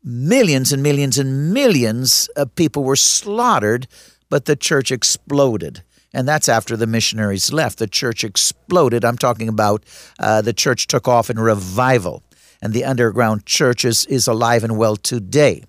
millions 0.02 0.72
and 0.72 0.82
millions 0.82 1.18
and 1.18 1.52
millions 1.52 2.28
of 2.34 2.54
people 2.54 2.82
were 2.82 2.96
slaughtered, 2.96 3.86
but 4.30 4.46
the 4.46 4.56
church 4.56 4.90
exploded 4.90 5.82
and 6.14 6.26
that's 6.26 6.48
after 6.48 6.74
the 6.76 6.86
missionaries 6.86 7.52
left. 7.52 7.78
The 7.78 7.86
church 7.86 8.24
exploded. 8.24 9.04
I'm 9.04 9.18
talking 9.18 9.48
about 9.48 9.84
uh, 10.18 10.40
the 10.40 10.54
church 10.54 10.86
took 10.86 11.06
off 11.06 11.28
in 11.28 11.38
revival, 11.38 12.22
and 12.62 12.72
the 12.72 12.84
underground 12.84 13.44
church 13.44 13.84
is, 13.84 14.06
is 14.06 14.26
alive 14.26 14.64
and 14.64 14.78
well 14.78 14.96
today. 14.96 15.64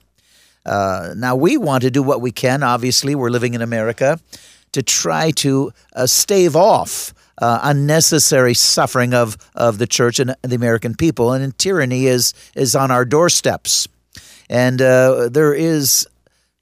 Uh, 0.66 1.14
now, 1.16 1.36
we 1.36 1.58
want 1.58 1.84
to 1.84 1.92
do 1.92 2.04
what 2.04 2.22
we 2.22 2.32
can. 2.32 2.64
Obviously, 2.64 3.16
we're 3.16 3.30
living 3.30 3.54
in 3.54 3.62
America 3.62 4.20
to 4.72 4.84
try 4.84 5.32
to 5.32 5.72
uh, 5.96 6.06
stave 6.06 6.56
off 6.56 7.14
uh, 7.40 7.60
unnecessary 7.64 8.54
suffering 8.54 9.14
of, 9.14 9.38
of 9.56 9.78
the 9.78 9.88
church 9.88 10.20
and 10.20 10.36
the 10.44 10.56
American 10.56 10.94
people. 10.94 11.34
And 11.34 11.58
tyranny 11.58 12.06
is, 12.06 12.34
is 12.56 12.76
on 12.76 12.92
our 12.92 13.06
doorsteps. 13.06 13.88
And 14.50 14.82
uh, 14.82 15.30
there 15.30 15.54
is 15.54 16.08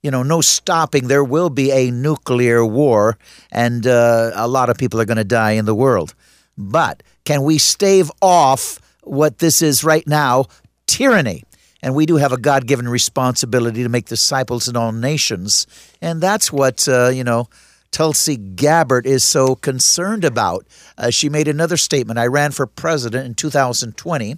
you 0.02 0.10
know, 0.10 0.22
no 0.22 0.40
stopping. 0.40 1.08
There 1.08 1.24
will 1.24 1.50
be 1.50 1.70
a 1.72 1.90
nuclear 1.90 2.64
war, 2.64 3.18
and 3.50 3.86
uh, 3.86 4.30
a 4.34 4.46
lot 4.46 4.70
of 4.70 4.78
people 4.78 5.00
are 5.00 5.04
going 5.04 5.16
to 5.16 5.24
die 5.24 5.52
in 5.52 5.64
the 5.64 5.74
world. 5.74 6.14
But 6.56 7.02
can 7.24 7.42
we 7.42 7.58
stave 7.58 8.10
off 8.22 8.80
what 9.02 9.38
this 9.38 9.60
is 9.60 9.82
right 9.82 10.06
now 10.06 10.46
tyranny? 10.86 11.44
And 11.82 11.94
we 11.94 12.06
do 12.06 12.16
have 12.16 12.32
a 12.32 12.38
God 12.38 12.66
given 12.66 12.88
responsibility 12.88 13.82
to 13.82 13.88
make 13.88 14.06
disciples 14.06 14.68
in 14.68 14.76
all 14.76 14.92
nations. 14.92 15.66
And 16.02 16.20
that's 16.20 16.52
what, 16.52 16.88
uh, 16.88 17.08
you 17.08 17.22
know, 17.22 17.48
Tulsi 17.90 18.36
Gabbard 18.36 19.06
is 19.06 19.24
so 19.24 19.54
concerned 19.54 20.24
about. 20.24 20.66
Uh, 20.96 21.10
she 21.10 21.28
made 21.28 21.48
another 21.48 21.76
statement 21.76 22.18
I 22.18 22.26
ran 22.26 22.50
for 22.50 22.66
president 22.66 23.26
in 23.26 23.34
2020 23.34 24.36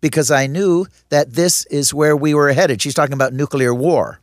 because 0.00 0.30
I 0.30 0.46
knew 0.46 0.86
that 1.08 1.32
this 1.32 1.64
is 1.66 1.94
where 1.94 2.16
we 2.16 2.34
were 2.34 2.52
headed. 2.52 2.82
She's 2.82 2.94
talking 2.94 3.14
about 3.14 3.32
nuclear 3.32 3.74
war. 3.74 4.20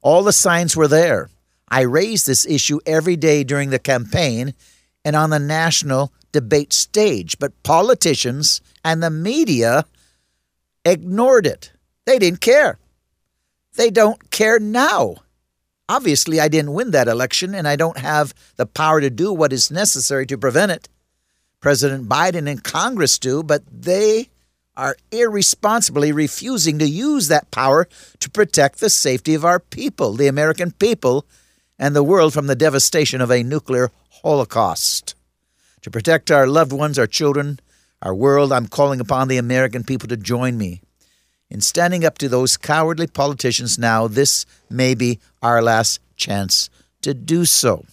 All 0.00 0.22
the 0.22 0.32
signs 0.32 0.76
were 0.76 0.88
there. 0.88 1.28
I 1.68 1.82
raised 1.82 2.26
this 2.26 2.44
issue 2.44 2.80
every 2.84 3.16
day 3.16 3.44
during 3.44 3.70
the 3.70 3.78
campaign 3.78 4.54
and 5.04 5.16
on 5.16 5.30
the 5.30 5.38
national 5.38 6.12
debate 6.32 6.72
stage, 6.72 7.38
but 7.38 7.62
politicians 7.62 8.60
and 8.84 9.02
the 9.02 9.10
media 9.10 9.84
ignored 10.84 11.46
it. 11.46 11.71
They 12.06 12.18
didn't 12.18 12.40
care. 12.40 12.78
They 13.74 13.90
don't 13.90 14.30
care 14.30 14.58
now. 14.58 15.16
Obviously, 15.88 16.40
I 16.40 16.48
didn't 16.48 16.72
win 16.72 16.90
that 16.92 17.08
election, 17.08 17.54
and 17.54 17.66
I 17.66 17.76
don't 17.76 17.98
have 17.98 18.34
the 18.56 18.66
power 18.66 19.00
to 19.00 19.10
do 19.10 19.32
what 19.32 19.52
is 19.52 19.70
necessary 19.70 20.26
to 20.26 20.38
prevent 20.38 20.72
it. 20.72 20.88
President 21.60 22.08
Biden 22.08 22.50
and 22.50 22.62
Congress 22.62 23.18
do, 23.18 23.42
but 23.42 23.62
they 23.70 24.28
are 24.76 24.96
irresponsibly 25.10 26.12
refusing 26.12 26.78
to 26.78 26.88
use 26.88 27.28
that 27.28 27.50
power 27.50 27.88
to 28.20 28.30
protect 28.30 28.80
the 28.80 28.90
safety 28.90 29.34
of 29.34 29.44
our 29.44 29.60
people, 29.60 30.14
the 30.14 30.28
American 30.28 30.70
people, 30.72 31.26
and 31.78 31.94
the 31.94 32.02
world 32.02 32.32
from 32.32 32.46
the 32.46 32.56
devastation 32.56 33.20
of 33.20 33.30
a 33.30 33.42
nuclear 33.42 33.90
holocaust. 34.22 35.14
To 35.82 35.90
protect 35.90 36.30
our 36.30 36.46
loved 36.46 36.72
ones, 36.72 36.98
our 36.98 37.06
children, 37.06 37.60
our 38.00 38.14
world, 38.14 38.52
I'm 38.52 38.66
calling 38.66 39.00
upon 39.00 39.28
the 39.28 39.36
American 39.36 39.84
people 39.84 40.08
to 40.08 40.16
join 40.16 40.56
me. 40.56 40.80
In 41.52 41.60
standing 41.60 42.02
up 42.02 42.16
to 42.16 42.30
those 42.30 42.56
cowardly 42.56 43.06
politicians 43.06 43.78
now, 43.78 44.08
this 44.08 44.46
may 44.70 44.94
be 44.94 45.20
our 45.42 45.60
last 45.60 46.00
chance 46.16 46.70
to 47.02 47.12
do 47.12 47.44
so. 47.44 47.84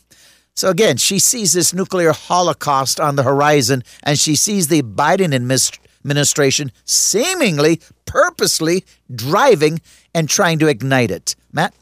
So 0.55 0.69
again, 0.69 0.95
she 0.95 1.19
sees 1.19 1.51
this 1.51 1.73
nuclear 1.73 2.13
holocaust 2.13 3.01
on 3.01 3.17
the 3.17 3.23
horizon, 3.23 3.83
and 4.01 4.17
she 4.17 4.35
sees 4.35 4.69
the 4.69 4.81
Biden 4.81 5.33
administration 5.33 6.71
seemingly 6.85 7.81
purposely 8.05 8.85
driving 9.13 9.81
and 10.15 10.29
trying 10.29 10.59
to 10.59 10.67
ignite 10.67 11.11
it. 11.11 11.35
Matt? 11.51 11.73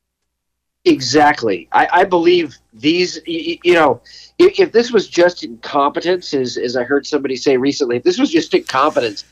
Exactly. 0.84 1.68
I, 1.74 1.88
I 1.92 2.04
believe 2.06 2.58
these, 2.74 3.20
you, 3.28 3.60
you 3.64 3.74
know, 3.76 4.02
if, 4.40 4.60
if, 4.60 4.72
this 4.72 4.92
was 4.92 5.08
just 5.08 5.44
incompetence, 5.44 6.34
as, 6.34 6.58
as 6.58 6.76
I 6.76 6.84
heard 6.84 7.06
somebody 7.06 7.36
say 7.36 7.58
recently, 7.58 7.98
if 7.98 8.04
this 8.04 8.18
was 8.18 8.32
just 8.32 8.56
incompetence, 8.56 9.26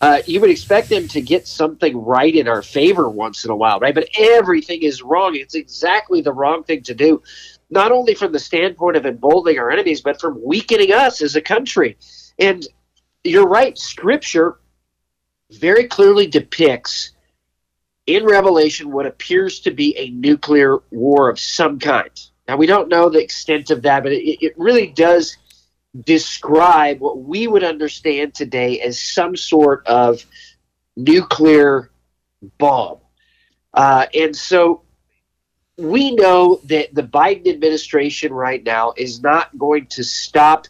uh, 0.00 0.20
you 0.26 0.40
would 0.40 0.50
expect 0.50 0.88
them 0.88 1.08
to 1.08 1.20
get 1.20 1.46
something 1.46 1.96
right 1.96 2.34
in 2.34 2.48
our 2.48 2.62
favor 2.62 3.08
once 3.08 3.44
in 3.44 3.50
a 3.50 3.56
while, 3.56 3.80
right? 3.80 3.94
But 3.94 4.08
everything 4.18 4.82
is 4.82 5.02
wrong. 5.02 5.34
It's 5.34 5.54
exactly 5.54 6.20
the 6.20 6.32
wrong 6.32 6.64
thing 6.64 6.82
to 6.82 6.94
do, 6.94 7.22
not 7.70 7.92
only 7.92 8.14
from 8.14 8.32
the 8.32 8.38
standpoint 8.38 8.96
of 8.96 9.06
emboldening 9.06 9.58
our 9.58 9.70
enemies, 9.70 10.02
but 10.02 10.20
from 10.20 10.42
weakening 10.44 10.92
us 10.92 11.22
as 11.22 11.34
a 11.34 11.40
country. 11.40 11.96
And 12.38 12.66
you're 13.24 13.48
right, 13.48 13.76
Scripture 13.78 14.58
very 15.50 15.86
clearly 15.86 16.26
depicts 16.26 17.12
in 18.06 18.24
Revelation 18.24 18.90
what 18.90 19.06
appears 19.06 19.60
to 19.60 19.70
be 19.70 19.96
a 19.96 20.10
nuclear 20.10 20.78
war 20.90 21.28
of 21.28 21.40
some 21.40 21.78
kind. 21.78 22.10
Now, 22.46 22.56
we 22.56 22.66
don't 22.66 22.88
know 22.88 23.08
the 23.08 23.22
extent 23.22 23.70
of 23.70 23.82
that, 23.82 24.02
but 24.02 24.12
it, 24.12 24.44
it 24.44 24.54
really 24.56 24.88
does 24.88 25.36
describe 26.04 27.00
what 27.00 27.18
we 27.18 27.46
would 27.46 27.64
understand 27.64 28.34
today 28.34 28.80
as 28.80 29.00
some 29.00 29.36
sort 29.36 29.86
of 29.86 30.24
nuclear 30.96 31.90
bomb. 32.58 32.98
Uh, 33.72 34.06
and 34.14 34.34
so 34.34 34.82
we 35.76 36.14
know 36.14 36.60
that 36.64 36.94
the 36.94 37.02
Biden 37.02 37.48
administration 37.48 38.32
right 38.32 38.62
now 38.62 38.94
is 38.96 39.22
not 39.22 39.56
going 39.58 39.86
to 39.86 40.02
stop 40.02 40.66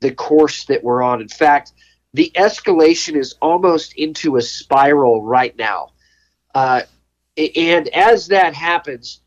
the 0.00 0.10
course 0.10 0.64
that 0.66 0.82
we're 0.82 1.02
on. 1.02 1.20
In 1.20 1.28
fact, 1.28 1.72
the 2.14 2.32
escalation 2.34 3.16
is 3.16 3.34
almost 3.40 3.94
into 3.94 4.36
a 4.36 4.42
spiral 4.42 5.22
right 5.22 5.56
now. 5.56 5.90
Uh, 6.54 6.82
and 7.36 7.88
as 7.88 8.28
that 8.28 8.54
happens, 8.54 9.20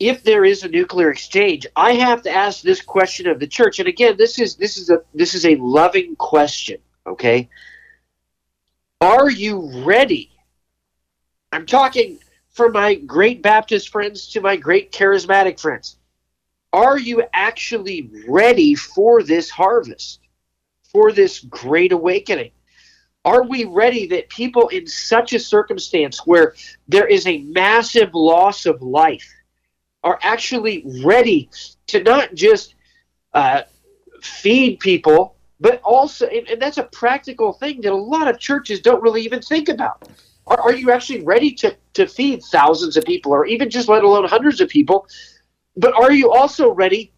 if 0.00 0.22
there 0.22 0.46
is 0.46 0.62
a 0.62 0.68
nuclear 0.68 1.10
exchange, 1.10 1.66
I 1.76 1.92
have 1.92 2.22
to 2.22 2.30
ask 2.30 2.62
this 2.62 2.80
question 2.80 3.28
of 3.28 3.38
the 3.38 3.46
church. 3.46 3.78
And 3.78 3.86
again, 3.86 4.16
this 4.16 4.38
is 4.38 4.56
this 4.56 4.78
is 4.78 4.88
a 4.88 5.02
this 5.14 5.34
is 5.34 5.44
a 5.44 5.56
loving 5.56 6.16
question. 6.16 6.78
Okay, 7.06 7.50
are 9.02 9.30
you 9.30 9.84
ready? 9.84 10.30
I'm 11.52 11.66
talking 11.66 12.18
from 12.50 12.72
my 12.72 12.94
great 12.94 13.42
Baptist 13.42 13.90
friends 13.90 14.28
to 14.28 14.40
my 14.40 14.56
great 14.56 14.90
charismatic 14.90 15.60
friends. 15.60 15.96
Are 16.72 16.98
you 16.98 17.24
actually 17.32 18.10
ready 18.26 18.74
for 18.74 19.22
this 19.22 19.50
harvest, 19.50 20.20
for 20.92 21.12
this 21.12 21.40
great 21.40 21.92
awakening? 21.92 22.52
Are 23.24 23.42
we 23.42 23.64
ready 23.64 24.06
that 24.08 24.30
people 24.30 24.68
in 24.68 24.86
such 24.86 25.34
a 25.34 25.38
circumstance 25.38 26.24
where 26.24 26.54
there 26.88 27.06
is 27.06 27.26
a 27.26 27.38
massive 27.38 28.14
loss 28.14 28.64
of 28.64 28.80
life 28.80 29.28
are 30.02 30.18
actually 30.22 30.84
ready 31.04 31.50
to 31.88 32.02
not 32.02 32.34
just 32.34 32.74
uh, 33.34 33.62
feed 34.22 34.80
people, 34.80 35.36
but 35.60 35.80
also, 35.82 36.26
and, 36.26 36.48
and, 36.48 36.60
that's 36.60 36.78
a 36.78 36.84
practical 36.84 37.52
thing 37.52 37.80
that 37.82 37.92
a 37.92 37.96
lot 37.96 38.28
of 38.28 38.38
churches 38.38 38.80
don't 38.80 39.02
really 39.02 39.22
even 39.22 39.42
think 39.42 39.68
about. 39.68 40.08
Are, 40.46 40.60
are 40.60 40.72
you 40.72 40.90
actually 40.90 41.22
ready 41.22 41.52
to, 41.52 41.76
to 41.94 42.06
feed 42.06 42.42
thousands 42.42 42.96
of 42.96 43.04
people 43.04 43.32
or 43.32 43.46
even 43.46 43.68
just 43.68 43.88
let 43.88 44.02
alone 44.02 44.26
hundreds 44.26 44.60
of 44.60 44.68
people? 44.68 45.06
But 45.76 45.94
are 45.94 46.12
you 46.12 46.32
also 46.32 46.72
ready 46.72 47.12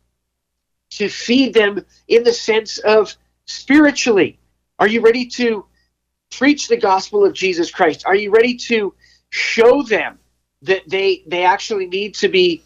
to 0.91 1.09
feed 1.09 1.55
them 1.55 1.85
in 2.09 2.25
the 2.25 2.33
sense 2.33 2.79
of 2.79 3.15
spiritually? 3.47 4.39
Are 4.79 4.89
you 4.89 5.01
ready 5.01 5.27
to 5.27 5.65
preach 6.31 6.69
the 6.69 6.77
gospel 6.77 7.25
of 7.25 7.33
Jesus 7.33 7.71
Christ? 7.71 8.05
Are 8.07 8.17
you 8.17 8.31
ready 8.31 8.57
to 8.57 8.95
show 9.31 9.83
them 9.83 10.19
that 10.63 10.83
they 10.89 11.23
they 11.27 11.45
actually 11.45 11.87
need 11.87 12.15
to 12.15 12.29
be 12.29 12.63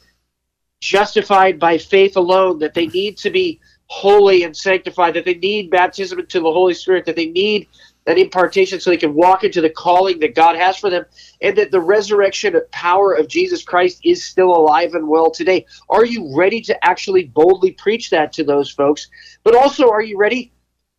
justified 0.87 1.59
by 1.59 1.79
faith 1.79 2.17
alone, 2.17 2.59
that 2.61 2.75
they 2.75 2.87
need 2.87 3.17
to 3.19 3.31
be 3.31 3.61
holy 3.87 4.43
and 4.43 4.57
sanctified, 4.57 5.15
that 5.15 5.25
they 5.25 5.35
need 5.35 5.71
baptism 5.71 6.19
into 6.19 6.41
the 6.41 6.53
Holy 6.53 6.75
Spirit, 6.75 7.05
that 7.07 7.17
they 7.17 7.27
need 7.27 7.69
an 8.07 8.19
impartation 8.19 8.79
so 8.79 8.91
they 8.91 8.97
can 8.97 9.15
walk 9.15 9.43
into 9.43 9.61
the 9.61 9.71
calling 9.71 10.21
that 10.21 10.35
God 10.35 10.57
has 10.57 10.77
for 10.77 10.91
them, 10.91 11.05
and 11.41 11.57
that 11.59 11.73
the 11.73 11.81
resurrection 11.81 12.55
power 12.71 13.15
of 13.15 13.27
Jesus 13.27 13.65
Christ 13.65 14.01
is 14.05 14.25
still 14.25 14.53
alive 14.53 14.95
and 14.95 15.09
well 15.09 15.31
today. 15.31 15.67
Are 15.89 16.05
you 16.05 16.37
ready 16.37 16.61
to 16.63 16.85
actually 16.85 17.25
boldly 17.25 17.73
preach 17.73 18.11
that 18.11 18.33
to 18.35 18.45
those 18.45 18.71
folks? 18.71 19.09
But 19.43 19.57
also, 19.57 19.91
are 19.91 20.03
you 20.03 20.19
ready 20.19 20.53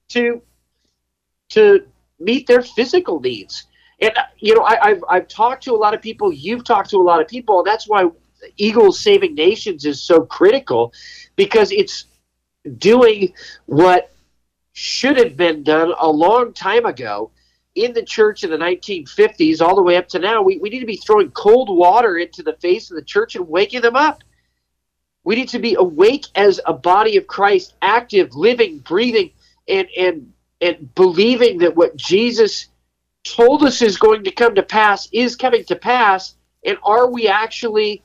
to 0.09 0.41
to 1.49 1.85
meet 2.19 2.47
their 2.47 2.61
physical 2.61 3.19
needs. 3.19 3.65
And 3.99 4.13
you 4.37 4.55
know, 4.55 4.63
I, 4.63 4.89
have 4.89 5.03
I've 5.09 5.27
talked 5.27 5.63
to 5.63 5.73
a 5.73 5.77
lot 5.77 5.93
of 5.93 6.01
people. 6.01 6.31
You've 6.31 6.63
talked 6.63 6.91
to 6.91 6.97
a 6.97 7.01
lot 7.01 7.21
of 7.21 7.27
people, 7.27 7.59
and 7.59 7.67
that's 7.67 7.87
why 7.87 8.09
Eagles 8.57 8.99
Saving 8.99 9.35
Nations 9.35 9.85
is 9.85 10.01
so 10.01 10.21
critical 10.21 10.93
because 11.35 11.71
it's 11.71 12.05
doing 12.77 13.33
what 13.65 14.11
should 14.73 15.17
have 15.17 15.37
been 15.37 15.63
done 15.63 15.93
a 15.99 16.09
long 16.09 16.53
time 16.53 16.85
ago 16.85 17.31
in 17.75 17.93
the 17.93 18.03
church 18.03 18.43
in 18.43 18.49
the 18.49 18.57
1950s 18.57 19.61
all 19.61 19.75
the 19.75 19.81
way 19.81 19.97
up 19.97 20.07
to 20.09 20.19
now. 20.19 20.41
We, 20.41 20.57
we 20.57 20.69
need 20.69 20.79
to 20.79 20.85
be 20.85 20.97
throwing 20.97 21.31
cold 21.31 21.69
water 21.69 22.17
into 22.17 22.43
the 22.43 22.53
face 22.53 22.89
of 22.91 22.95
the 22.95 23.03
church 23.03 23.35
and 23.35 23.47
waking 23.47 23.81
them 23.81 23.95
up. 23.95 24.23
We 25.23 25.35
need 25.35 25.49
to 25.49 25.59
be 25.59 25.75
awake 25.75 26.25
as 26.35 26.59
a 26.65 26.73
body 26.73 27.17
of 27.17 27.27
Christ, 27.27 27.75
active, 27.81 28.33
living, 28.35 28.79
breathing, 28.79 29.31
and, 29.67 29.87
and 29.97 30.33
and 30.61 30.93
believing 30.95 31.59
that 31.59 31.75
what 31.75 31.95
Jesus 31.95 32.67
told 33.23 33.63
us 33.63 33.81
is 33.81 33.97
going 33.97 34.23
to 34.23 34.31
come 34.31 34.55
to 34.55 34.63
pass 34.63 35.07
is 35.11 35.35
coming 35.35 35.63
to 35.65 35.75
pass? 35.75 36.35
And 36.65 36.77
are 36.83 37.09
we 37.09 37.27
actually 37.27 38.01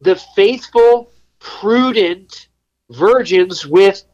the 0.00 0.16
faithful, 0.34 1.10
prudent 1.38 2.48
virgins 2.90 3.66
with 3.66 4.04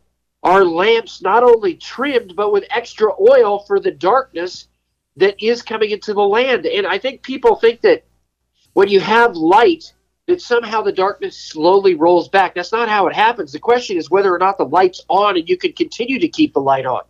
our 0.42 0.64
lamps 0.64 1.22
not 1.22 1.42
only 1.42 1.74
trimmed, 1.74 2.34
but 2.36 2.52
with 2.52 2.64
extra 2.70 3.12
oil 3.20 3.60
for 3.60 3.78
the 3.78 3.90
darkness 3.90 4.68
that 5.16 5.42
is 5.42 5.62
coming 5.62 5.90
into 5.90 6.14
the 6.14 6.20
land? 6.20 6.66
And 6.66 6.86
I 6.86 6.98
think 6.98 7.22
people 7.22 7.56
think 7.56 7.80
that 7.82 8.04
when 8.72 8.88
you 8.88 9.00
have 9.00 9.36
light, 9.36 9.92
that 10.26 10.40
somehow 10.40 10.82
the 10.82 10.92
darkness 10.92 11.36
slowly 11.36 11.94
rolls 11.94 12.28
back. 12.28 12.54
That's 12.54 12.72
not 12.72 12.88
how 12.88 13.06
it 13.06 13.14
happens. 13.14 13.52
The 13.52 13.58
question 13.58 13.96
is 13.96 14.10
whether 14.10 14.34
or 14.34 14.38
not 14.38 14.56
the 14.56 14.64
light's 14.64 15.04
on 15.08 15.36
and 15.36 15.48
you 15.48 15.56
can 15.56 15.72
continue 15.72 16.18
to 16.20 16.28
keep 16.28 16.54
the 16.54 16.60
light 16.60 16.86
on. 16.86 17.02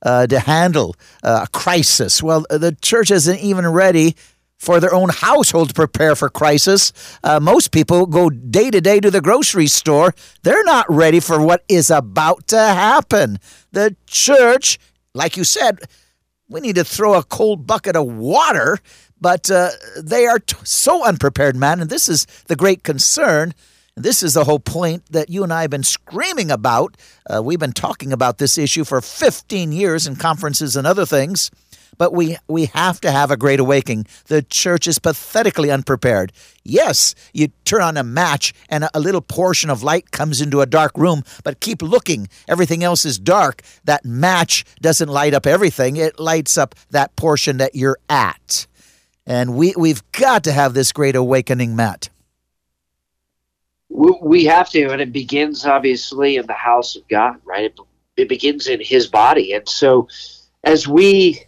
uh, 0.03 0.27
to 0.27 0.39
handle 0.39 0.95
uh, 1.23 1.45
a 1.45 1.47
crisis? 1.47 2.21
Well, 2.21 2.45
the 2.51 2.77
church 2.79 3.09
isn't 3.09 3.39
even 3.39 3.65
ready 3.65 4.15
for 4.59 4.79
their 4.79 4.93
own 4.93 5.09
household 5.09 5.69
to 5.69 5.73
prepare 5.73 6.15
for 6.15 6.29
crisis. 6.29 6.93
Uh, 7.23 7.39
most 7.39 7.71
people 7.71 8.05
go 8.05 8.29
day 8.29 8.69
to 8.69 8.81
day 8.81 8.99
to 8.99 9.09
the 9.09 9.19
grocery 9.19 9.65
store. 9.65 10.13
They're 10.43 10.63
not 10.63 10.85
ready 10.89 11.19
for 11.19 11.41
what 11.41 11.63
is 11.67 11.89
about 11.89 12.47
to 12.49 12.59
happen. 12.59 13.39
The 13.71 13.95
church, 14.05 14.77
like 15.15 15.37
you 15.37 15.43
said, 15.43 15.79
we 16.47 16.61
need 16.61 16.75
to 16.75 16.83
throw 16.83 17.15
a 17.15 17.23
cold 17.23 17.65
bucket 17.65 17.95
of 17.95 18.05
water, 18.07 18.77
but 19.19 19.49
uh, 19.49 19.69
they 20.01 20.27
are 20.27 20.39
t- 20.39 20.55
so 20.63 21.05
unprepared, 21.05 21.55
man. 21.55 21.79
And 21.79 21.89
this 21.89 22.07
is 22.07 22.25
the 22.47 22.55
great 22.55 22.83
concern. 22.83 23.53
This 23.95 24.21
is 24.21 24.33
the 24.33 24.43
whole 24.43 24.59
point 24.59 25.05
that 25.11 25.29
you 25.29 25.43
and 25.43 25.53
I 25.53 25.61
have 25.61 25.69
been 25.69 25.83
screaming 25.83 26.51
about. 26.51 26.97
Uh, 27.29 27.41
we've 27.41 27.59
been 27.59 27.71
talking 27.71 28.11
about 28.11 28.37
this 28.37 28.57
issue 28.57 28.83
for 28.83 28.99
15 28.99 29.71
years 29.71 30.05
in 30.05 30.17
conferences 30.17 30.75
and 30.75 30.85
other 30.85 31.05
things. 31.05 31.49
But 31.97 32.13
we, 32.13 32.37
we 32.47 32.65
have 32.65 32.99
to 33.01 33.11
have 33.11 33.31
a 33.31 33.37
great 33.37 33.59
awakening. 33.59 34.07
The 34.27 34.41
church 34.41 34.87
is 34.87 34.99
pathetically 34.99 35.71
unprepared. 35.71 36.31
Yes, 36.63 37.15
you 37.33 37.49
turn 37.63 37.81
on 37.81 37.97
a 37.97 38.03
match 38.03 38.53
and 38.69 38.87
a, 38.93 38.99
little 38.99 39.21
portion 39.21 39.69
of 39.69 39.83
light 39.83 40.11
comes 40.11 40.41
into 40.41 40.61
a 40.61 40.65
dark 40.65 40.97
room, 40.97 41.23
but 41.43 41.59
keep 41.59 41.81
looking. 41.81 42.27
Everything 42.47 42.83
else 42.83 43.05
is 43.05 43.19
dark. 43.19 43.61
That 43.83 44.03
match 44.03 44.65
doesn't 44.81 45.09
light 45.09 45.33
up 45.33 45.45
everything, 45.45 45.95
it 45.97 46.19
lights 46.19 46.57
up 46.57 46.73
that 46.89 47.15
portion 47.15 47.57
that 47.57 47.75
you're 47.75 47.99
at. 48.09 48.65
And 49.27 49.55
we, 49.55 49.73
we've 49.77 50.03
got 50.11 50.43
to 50.45 50.51
have 50.51 50.73
this 50.73 50.91
great 50.91 51.15
awakening, 51.15 51.75
Matt. 51.75 52.09
We 53.89 54.45
have 54.45 54.69
to, 54.71 54.89
and 54.89 55.01
it 55.01 55.13
begins 55.13 55.65
obviously 55.65 56.37
in 56.37 56.47
the 56.47 56.53
house 56.53 56.95
of 56.95 57.07
God, 57.07 57.39
right? 57.45 57.73
It 58.17 58.27
begins 58.27 58.67
in 58.67 58.81
His 58.81 59.07
body. 59.07 59.53
And 59.53 59.67
so 59.69 60.07
as 60.63 60.87
we 60.87 61.43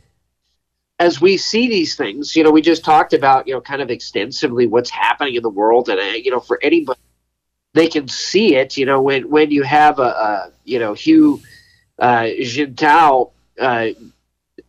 as 0.99 1.21
we 1.21 1.37
see 1.37 1.67
these 1.67 1.95
things, 1.95 2.35
you 2.35 2.43
know, 2.43 2.51
we 2.51 2.61
just 2.61 2.83
talked 2.83 3.13
about, 3.13 3.47
you 3.47 3.53
know, 3.53 3.61
kind 3.61 3.81
of 3.81 3.91
extensively 3.91 4.65
what's 4.65 4.89
happening 4.89 5.35
in 5.35 5.43
the 5.43 5.49
world, 5.49 5.89
and 5.89 5.99
uh, 5.99 6.03
you 6.03 6.31
know, 6.31 6.39
for 6.39 6.59
anybody, 6.63 6.99
they 7.73 7.87
can 7.87 8.07
see 8.07 8.55
it. 8.55 8.77
You 8.77 8.85
know, 8.85 9.01
when 9.01 9.29
when 9.29 9.51
you 9.51 9.63
have 9.63 9.99
a, 9.99 10.01
a 10.01 10.51
you 10.63 10.79
know 10.79 10.95
Hu 10.95 11.39
uh, 11.99 12.23
Jintao 12.23 13.31
uh, 13.59 13.87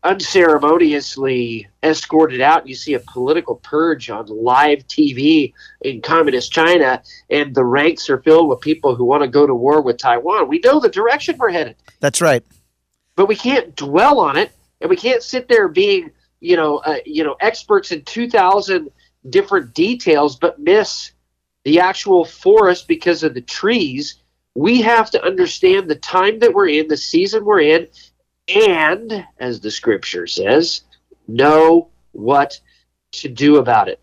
unceremoniously 0.05 1.67
escorted 1.83 2.43
out, 2.43 2.61
and 2.61 2.69
you 2.69 2.75
see 2.75 2.93
a 2.93 3.01
political 3.01 3.57
purge 3.57 4.11
on 4.11 4.27
live 4.27 4.87
TV 4.87 5.55
in 5.81 6.03
communist 6.03 6.53
China, 6.53 7.03
and 7.31 7.55
the 7.55 7.65
ranks 7.65 8.11
are 8.11 8.19
filled 8.19 8.51
with 8.51 8.61
people 8.61 8.95
who 8.95 9.05
want 9.05 9.23
to 9.23 9.29
go 9.29 9.47
to 9.47 9.55
war 9.55 9.81
with 9.81 9.97
Taiwan. 9.97 10.47
We 10.47 10.61
know 10.63 10.79
the 10.79 10.91
direction 10.91 11.37
we're 11.39 11.51
headed. 11.51 11.77
That's 12.01 12.21
right. 12.21 12.45
But 13.17 13.27
we 13.29 13.35
can't 13.35 13.75
dwell 13.75 14.21
on 14.21 14.37
it, 14.37 14.53
and 14.83 14.91
we 14.91 14.97
can't 14.97 15.23
sit 15.23 15.49
there 15.49 15.69
being 15.69 16.11
you 16.41 16.57
know, 16.57 16.79
uh, 16.79 16.99
you 17.05 17.25
know, 17.25 17.37
experts 17.41 17.93
in 17.93 18.03
2,000 18.03 18.91
different 19.29 19.75
details, 19.75 20.37
but 20.37 20.59
miss 20.59 21.13
the 21.65 21.81
actual 21.81 22.25
forest 22.25 22.89
because 22.89 23.23
of 23.23 23.35
the 23.35 23.41
trees. 23.41 24.23
We 24.55 24.83
have 24.83 25.11
to 25.13 25.25
understand 25.25 25.89
the 25.89 25.97
time 25.97 26.39
that 26.41 26.55
we're 26.55 26.69
in, 26.69 26.89
the 26.89 26.97
season 26.97 27.45
we're 27.45 27.61
in, 27.61 27.89
and, 28.49 29.27
as 29.39 29.61
the 29.61 29.71
scripture 29.71 30.27
says, 30.27 30.83
know 31.27 31.89
what 32.13 32.59
to 33.13 33.29
do 33.29 33.57
about 33.57 33.89
it. 33.89 34.01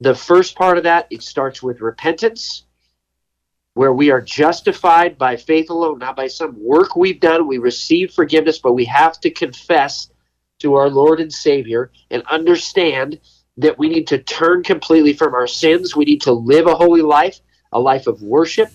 The 0.00 0.14
first 0.14 0.56
part 0.56 0.76
of 0.76 0.84
that, 0.84 1.06
it 1.10 1.22
starts 1.22 1.62
with 1.62 1.80
repentance, 1.80 2.64
where 3.74 3.92
we 3.92 4.10
are 4.10 4.20
justified 4.20 5.16
by 5.16 5.36
faith 5.36 5.70
alone, 5.70 5.98
not 5.98 6.16
by 6.16 6.26
some 6.26 6.54
work 6.62 6.96
we've 6.96 7.20
done. 7.20 7.46
We 7.46 7.58
receive 7.58 8.12
forgiveness, 8.12 8.58
but 8.58 8.72
we 8.72 8.84
have 8.86 9.20
to 9.20 9.30
confess 9.30 10.10
to 10.60 10.74
our 10.74 10.88
Lord 10.88 11.20
and 11.20 11.32
Savior 11.32 11.90
and 12.10 12.22
understand 12.30 13.20
that 13.58 13.78
we 13.78 13.88
need 13.88 14.06
to 14.08 14.18
turn 14.18 14.62
completely 14.62 15.12
from 15.12 15.34
our 15.34 15.46
sins. 15.46 15.96
We 15.96 16.04
need 16.04 16.22
to 16.22 16.32
live 16.32 16.66
a 16.66 16.74
holy 16.74 17.02
life, 17.02 17.40
a 17.72 17.80
life 17.80 18.06
of 18.06 18.22
worship. 18.22 18.70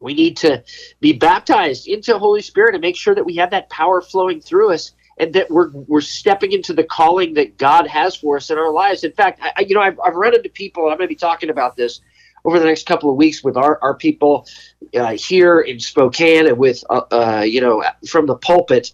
We 0.00 0.14
need 0.14 0.36
to 0.38 0.62
be 1.00 1.12
baptized 1.12 1.88
into 1.88 2.18
Holy 2.18 2.42
Spirit 2.42 2.74
and 2.74 2.82
make 2.82 2.96
sure 2.96 3.14
that 3.14 3.26
we 3.26 3.36
have 3.36 3.50
that 3.50 3.68
power 3.68 4.00
flowing 4.00 4.40
through 4.40 4.72
us 4.72 4.92
and 5.18 5.32
that 5.34 5.50
we're 5.50 5.70
we're 5.70 6.00
stepping 6.00 6.52
into 6.52 6.72
the 6.72 6.84
calling 6.84 7.34
that 7.34 7.58
God 7.58 7.88
has 7.88 8.14
for 8.14 8.36
us 8.36 8.50
in 8.50 8.58
our 8.58 8.72
lives. 8.72 9.02
In 9.02 9.12
fact, 9.12 9.40
I, 9.42 9.62
you 9.62 9.74
know, 9.74 9.80
I've, 9.80 9.98
I've 9.98 10.14
run 10.14 10.36
into 10.36 10.48
people. 10.48 10.84
I'm 10.84 10.98
going 10.98 11.00
to 11.00 11.08
be 11.08 11.16
talking 11.16 11.50
about 11.50 11.76
this 11.76 12.00
over 12.44 12.60
the 12.60 12.64
next 12.64 12.86
couple 12.86 13.10
of 13.10 13.16
weeks 13.16 13.42
with 13.42 13.56
our, 13.56 13.80
our 13.82 13.96
people 13.96 14.46
uh, 14.94 15.16
here 15.16 15.60
in 15.60 15.80
Spokane 15.80 16.46
and 16.46 16.56
with 16.56 16.84
uh, 16.88 17.02
uh, 17.10 17.44
you 17.44 17.60
know 17.60 17.84
from 18.06 18.26
the 18.26 18.36
pulpit 18.36 18.92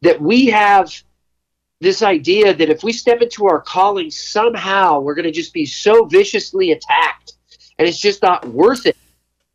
that 0.00 0.20
we 0.20 0.46
have 0.46 0.90
this 1.80 2.02
idea 2.02 2.54
that 2.54 2.70
if 2.70 2.82
we 2.82 2.92
step 2.92 3.20
into 3.20 3.46
our 3.46 3.60
calling, 3.60 4.10
somehow 4.10 5.00
we're 5.00 5.14
going 5.14 5.26
to 5.26 5.32
just 5.32 5.52
be 5.52 5.66
so 5.66 6.04
viciously 6.06 6.72
attacked 6.72 7.34
and 7.78 7.86
it's 7.86 8.00
just 8.00 8.22
not 8.22 8.46
worth 8.46 8.86
it. 8.86 8.96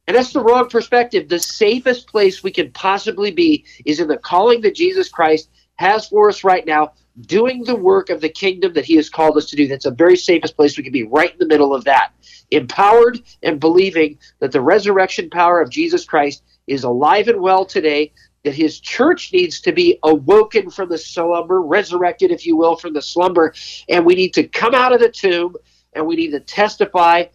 And 0.07 0.17
that's 0.17 0.33
the 0.33 0.43
wrong 0.43 0.69
perspective. 0.69 1.29
The 1.29 1.39
safest 1.39 2.07
place 2.07 2.43
we 2.43 2.51
can 2.51 2.71
possibly 2.71 3.31
be 3.31 3.65
is 3.85 3.99
in 3.99 4.07
the 4.07 4.17
calling 4.17 4.61
that 4.61 4.75
Jesus 4.75 5.09
Christ 5.09 5.49
has 5.75 6.07
for 6.07 6.29
us 6.29 6.43
right 6.43 6.65
now, 6.65 6.93
doing 7.21 7.63
the 7.63 7.75
work 7.75 8.09
of 8.09 8.21
the 8.21 8.29
kingdom 8.29 8.73
that 8.73 8.85
he 8.85 8.95
has 8.95 9.09
called 9.09 9.37
us 9.37 9.49
to 9.49 9.55
do. 9.55 9.67
That's 9.67 9.85
the 9.85 9.91
very 9.91 10.15
safest 10.15 10.55
place 10.55 10.77
we 10.77 10.83
can 10.83 10.93
be, 10.93 11.03
right 11.03 11.31
in 11.31 11.39
the 11.39 11.47
middle 11.47 11.73
of 11.73 11.85
that. 11.85 12.13
Empowered 12.51 13.21
and 13.41 13.59
believing 13.59 14.19
that 14.39 14.51
the 14.51 14.61
resurrection 14.61 15.29
power 15.29 15.61
of 15.61 15.69
Jesus 15.69 16.05
Christ 16.05 16.43
is 16.67 16.83
alive 16.83 17.27
and 17.27 17.41
well 17.41 17.65
today, 17.65 18.11
that 18.43 18.55
his 18.55 18.79
church 18.79 19.31
needs 19.33 19.61
to 19.61 19.71
be 19.71 19.99
awoken 20.03 20.69
from 20.69 20.89
the 20.89 20.97
slumber, 20.97 21.61
resurrected, 21.61 22.31
if 22.31 22.45
you 22.45 22.57
will, 22.57 22.75
from 22.75 22.93
the 22.93 23.01
slumber. 23.01 23.53
And 23.87 24.05
we 24.05 24.15
need 24.15 24.33
to 24.33 24.47
come 24.47 24.73
out 24.73 24.93
of 24.93 24.99
the 24.99 25.09
tomb 25.09 25.55
and 25.93 26.05
we 26.05 26.15
need 26.15 26.31
to 26.31 26.39
testify 26.39 27.25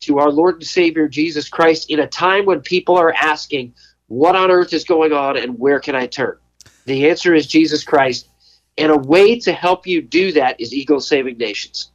to 0.00 0.18
our 0.18 0.30
Lord 0.30 0.56
and 0.56 0.66
Savior 0.66 1.08
Jesus 1.08 1.48
Christ 1.48 1.90
in 1.90 2.00
a 2.00 2.06
time 2.06 2.44
when 2.44 2.60
people 2.60 2.96
are 2.96 3.12
asking, 3.12 3.74
What 4.08 4.36
on 4.36 4.50
earth 4.50 4.72
is 4.72 4.84
going 4.84 5.12
on 5.12 5.36
and 5.36 5.58
where 5.58 5.80
can 5.80 5.94
I 5.94 6.06
turn? 6.06 6.38
The 6.84 7.08
answer 7.08 7.34
is 7.34 7.46
Jesus 7.46 7.84
Christ. 7.84 8.28
And 8.78 8.92
a 8.92 8.98
way 8.98 9.38
to 9.40 9.52
help 9.52 9.86
you 9.86 10.02
do 10.02 10.32
that 10.32 10.60
is 10.60 10.74
Eagle 10.74 11.00
Saving 11.00 11.38
Nations. 11.38 11.92